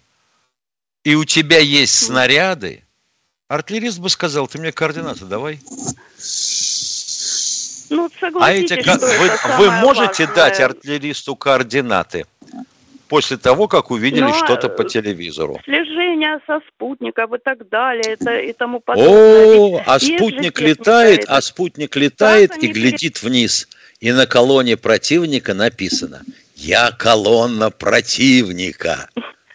и 1.06 1.16
у 1.16 1.24
тебя 1.24 1.60
есть 1.60 2.08
снаряды, 2.08 2.84
артиллерист 3.47 3.99
бы 3.99 4.10
сказал, 4.10 4.45
ты 4.49 4.60
мне 4.60 4.74
координаты 4.74 5.24
давай. 5.24 5.62
Ну, 7.89 8.10
а 8.41 8.52
эти, 8.52 8.74
вы, 8.74 9.58
вы 9.58 9.72
можете 9.72 10.26
важное. 10.26 10.36
дать 10.36 10.60
артиллеристу 10.60 11.38
координаты? 11.38 12.26
После 13.12 13.36
того, 13.36 13.68
как 13.68 13.91
увидели 13.91 14.22
Но 14.22 14.34
что-то 14.34 14.70
по 14.70 14.86
телевизору. 14.86 15.59
Слежение 15.66 16.39
со 16.47 16.62
спутников 16.70 17.34
и 17.34 17.39
так 17.39 17.68
далее 17.68 18.14
это, 18.14 18.39
и 18.39 18.53
тому 18.53 18.80
подобное. 18.80 19.76
О, 19.76 19.84
а 19.86 19.99
спутник 19.99 20.62
летает, 20.62 21.26
а 21.28 21.41
спутник 21.41 21.97
летает 21.97 22.64
и 22.64 22.68
глядит 22.68 23.22
вниз. 23.22 23.68
И 23.99 24.14
на 24.14 24.28
колонне 24.28 24.78
противника 24.78 25.53
написано 25.53 26.22
«Я 26.55 26.91
колонна 26.91 27.70
противника». 27.70 29.09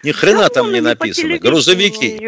Ни 0.04 0.12
хрена 0.12 0.50
там 0.50 0.70
не 0.70 0.82
написано. 0.82 1.38
Грузовики. 1.38 2.20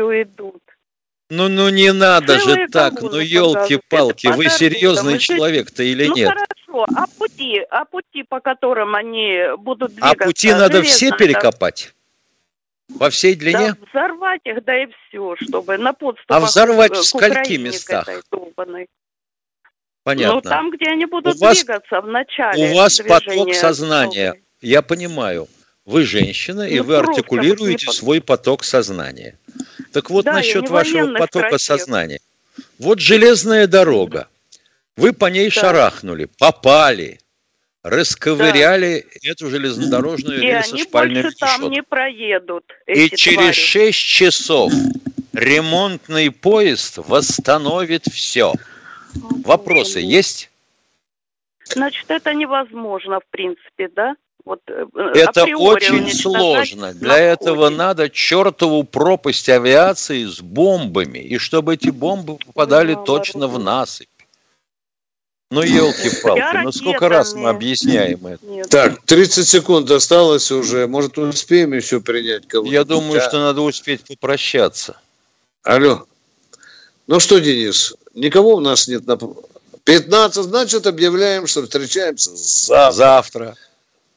Ну, 1.31 1.49
ну 1.49 1.68
не 1.68 1.93
надо 1.93 2.39
Целые 2.39 2.66
же 2.66 2.68
так, 2.72 3.03
ну 3.03 3.18
елки-палки, 3.18 4.29
вы 4.29 4.49
серьезный 4.49 5.18
человек-то 5.18 5.83
или 5.83 6.07
ну, 6.07 6.14
нет? 6.14 6.31
Хорошо, 6.31 6.87
а 6.95 7.07
пути, 7.07 7.61
а 7.70 7.85
пути, 7.85 8.22
по 8.22 8.41
которым 8.41 8.95
они 8.95 9.39
будут 9.59 9.91
а 10.01 10.14
двигаться? 10.14 10.24
А 10.24 10.26
пути 10.26 10.53
надо 10.53 10.83
все 10.83 11.11
перекопать? 11.11 11.93
По 12.99 13.11
всей 13.11 13.35
длине? 13.35 13.74
Да, 13.74 13.87
взорвать 13.91 14.41
их, 14.45 14.64
да 14.64 14.83
и 14.83 14.87
все, 14.87 15.37
чтобы 15.43 15.76
на 15.76 15.93
подступах 15.93 16.37
А 16.37 16.41
взорвать 16.41 16.97
в 16.97 17.03
скольки 17.03 17.59
местах? 17.59 18.09
Понятно. 20.03 20.35
Ну, 20.37 20.41
там, 20.41 20.70
где 20.70 20.87
они 20.91 21.05
будут 21.05 21.37
у 21.37 21.39
вас, 21.39 21.59
двигаться 21.59 22.01
в 22.01 22.07
начале 22.07 22.70
У 22.70 22.76
вас 22.76 22.99
поток 22.99 23.53
сознания, 23.53 24.41
я 24.62 24.81
понимаю. 24.81 25.49
Вы 25.85 26.05
женщина, 26.05 26.62
ну, 26.62 26.68
и 26.68 26.81
вы 26.81 26.97
артикулируете 26.97 27.91
свой 27.93 28.22
поток 28.22 28.64
сознания. 28.64 29.39
Так 29.93 30.11
вот, 30.11 30.24
да, 30.24 30.34
насчет 30.34 30.68
вашего 30.68 31.14
потока 31.14 31.51
красив. 31.51 31.66
сознания. 31.66 32.20
Вот 32.78 33.01
железная 33.01 33.66
дорога. 33.66 34.28
Вы 34.97 35.12
по 35.12 35.26
ней 35.26 35.51
да. 35.51 35.61
шарахнули, 35.61 36.28
попали, 36.39 37.20
расковыряли 37.82 39.07
да. 39.22 39.30
эту 39.30 39.49
железнодорожную 39.49 40.41
и 40.41 40.47
рельсошпальную 40.47 41.24
решетку. 41.24 41.47
там 41.47 41.70
не 41.70 41.82
проедут. 41.82 42.64
И 42.86 43.09
через 43.11 43.36
твари. 43.36 43.93
6 43.93 43.99
часов 43.99 44.72
ремонтный 45.32 46.30
поезд 46.30 46.99
восстановит 46.99 48.07
все. 48.07 48.53
Вопросы 49.45 50.01
есть? 50.01 50.51
Значит, 51.64 52.11
это 52.11 52.34
невозможно, 52.34 53.20
в 53.20 53.26
принципе, 53.30 53.89
да? 53.89 54.16
Вот, 54.49 54.62
э, 54.68 54.86
это 55.14 55.44
очень 55.59 56.11
сложно. 56.11 56.94
Для 56.94 57.18
этого 57.18 57.68
надо 57.68 58.09
чертову 58.09 58.82
пропасть 58.82 59.46
авиации 59.51 60.24
с 60.24 60.40
бомбами, 60.40 61.18
и 61.18 61.36
чтобы 61.36 61.74
эти 61.74 61.90
бомбы 61.90 62.38
попадали 62.46 62.94
ну, 62.94 63.05
точно 63.05 63.46
в 63.46 63.59
насыпь. 63.59 64.09
Ну, 65.51 65.61
елки-палки, 65.62 66.62
ну 66.64 66.72
сколько 66.72 67.11
раз 67.11 67.34
мы 67.34 67.51
объясняем 67.51 68.26
это? 68.26 68.46
Нет. 68.46 68.70
Так, 68.70 69.03
30 69.05 69.46
секунд 69.46 69.90
осталось 69.90 70.51
уже. 70.51 70.86
Может, 70.86 71.18
успеем 71.18 71.74
еще 71.74 72.01
принять 72.01 72.49
кого-то? 72.49 72.72
Я 72.72 72.84
думаю, 72.84 73.20
что 73.20 73.40
надо 73.40 73.61
успеть 73.61 74.05
попрощаться. 74.05 74.99
Алло. 75.62 76.07
Ну 77.07 77.20
что, 77.20 77.38
Денис, 77.38 77.94
никого 78.14 78.55
у 78.55 78.61
нас 78.61 78.88
нет 78.88 79.07
на... 79.07 79.18
15, 79.84 80.44
значит, 80.44 80.86
объявляем, 80.86 81.46
что 81.46 81.64
встречаемся 81.64 82.30
завтра. 82.34 82.92
Завтра. 82.92 83.57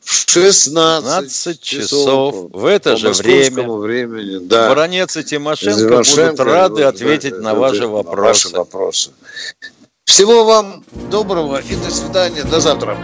В 0.03 0.31
16 0.31 1.61
часов, 1.61 1.81
часов 1.81 2.35
в 2.51 2.65
это 2.65 2.97
же 2.97 3.11
время 3.11 3.69
времени, 3.69 4.39
да. 4.47 4.69
Баронец 4.69 5.15
и 5.15 5.23
Тимошенко, 5.23 5.79
Тимошенко 5.79 6.31
будут 6.31 6.39
рады 6.39 6.83
ответить 6.83 7.39
на 7.39 7.53
ваши 7.53 7.87
вопросы. 7.87 8.47
ваши 8.47 8.49
вопросы. 8.49 9.11
Всего 10.05 10.43
вам 10.43 10.83
доброго 11.09 11.61
и 11.61 11.75
до 11.75 11.91
свидания. 11.91 12.43
До 12.43 12.59
завтра. 12.59 12.97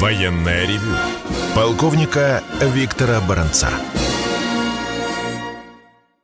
Военная 0.00 0.66
ревю. 0.66 0.96
Полковника 1.54 2.42
Виктора 2.60 3.20
Баранца. 3.20 3.68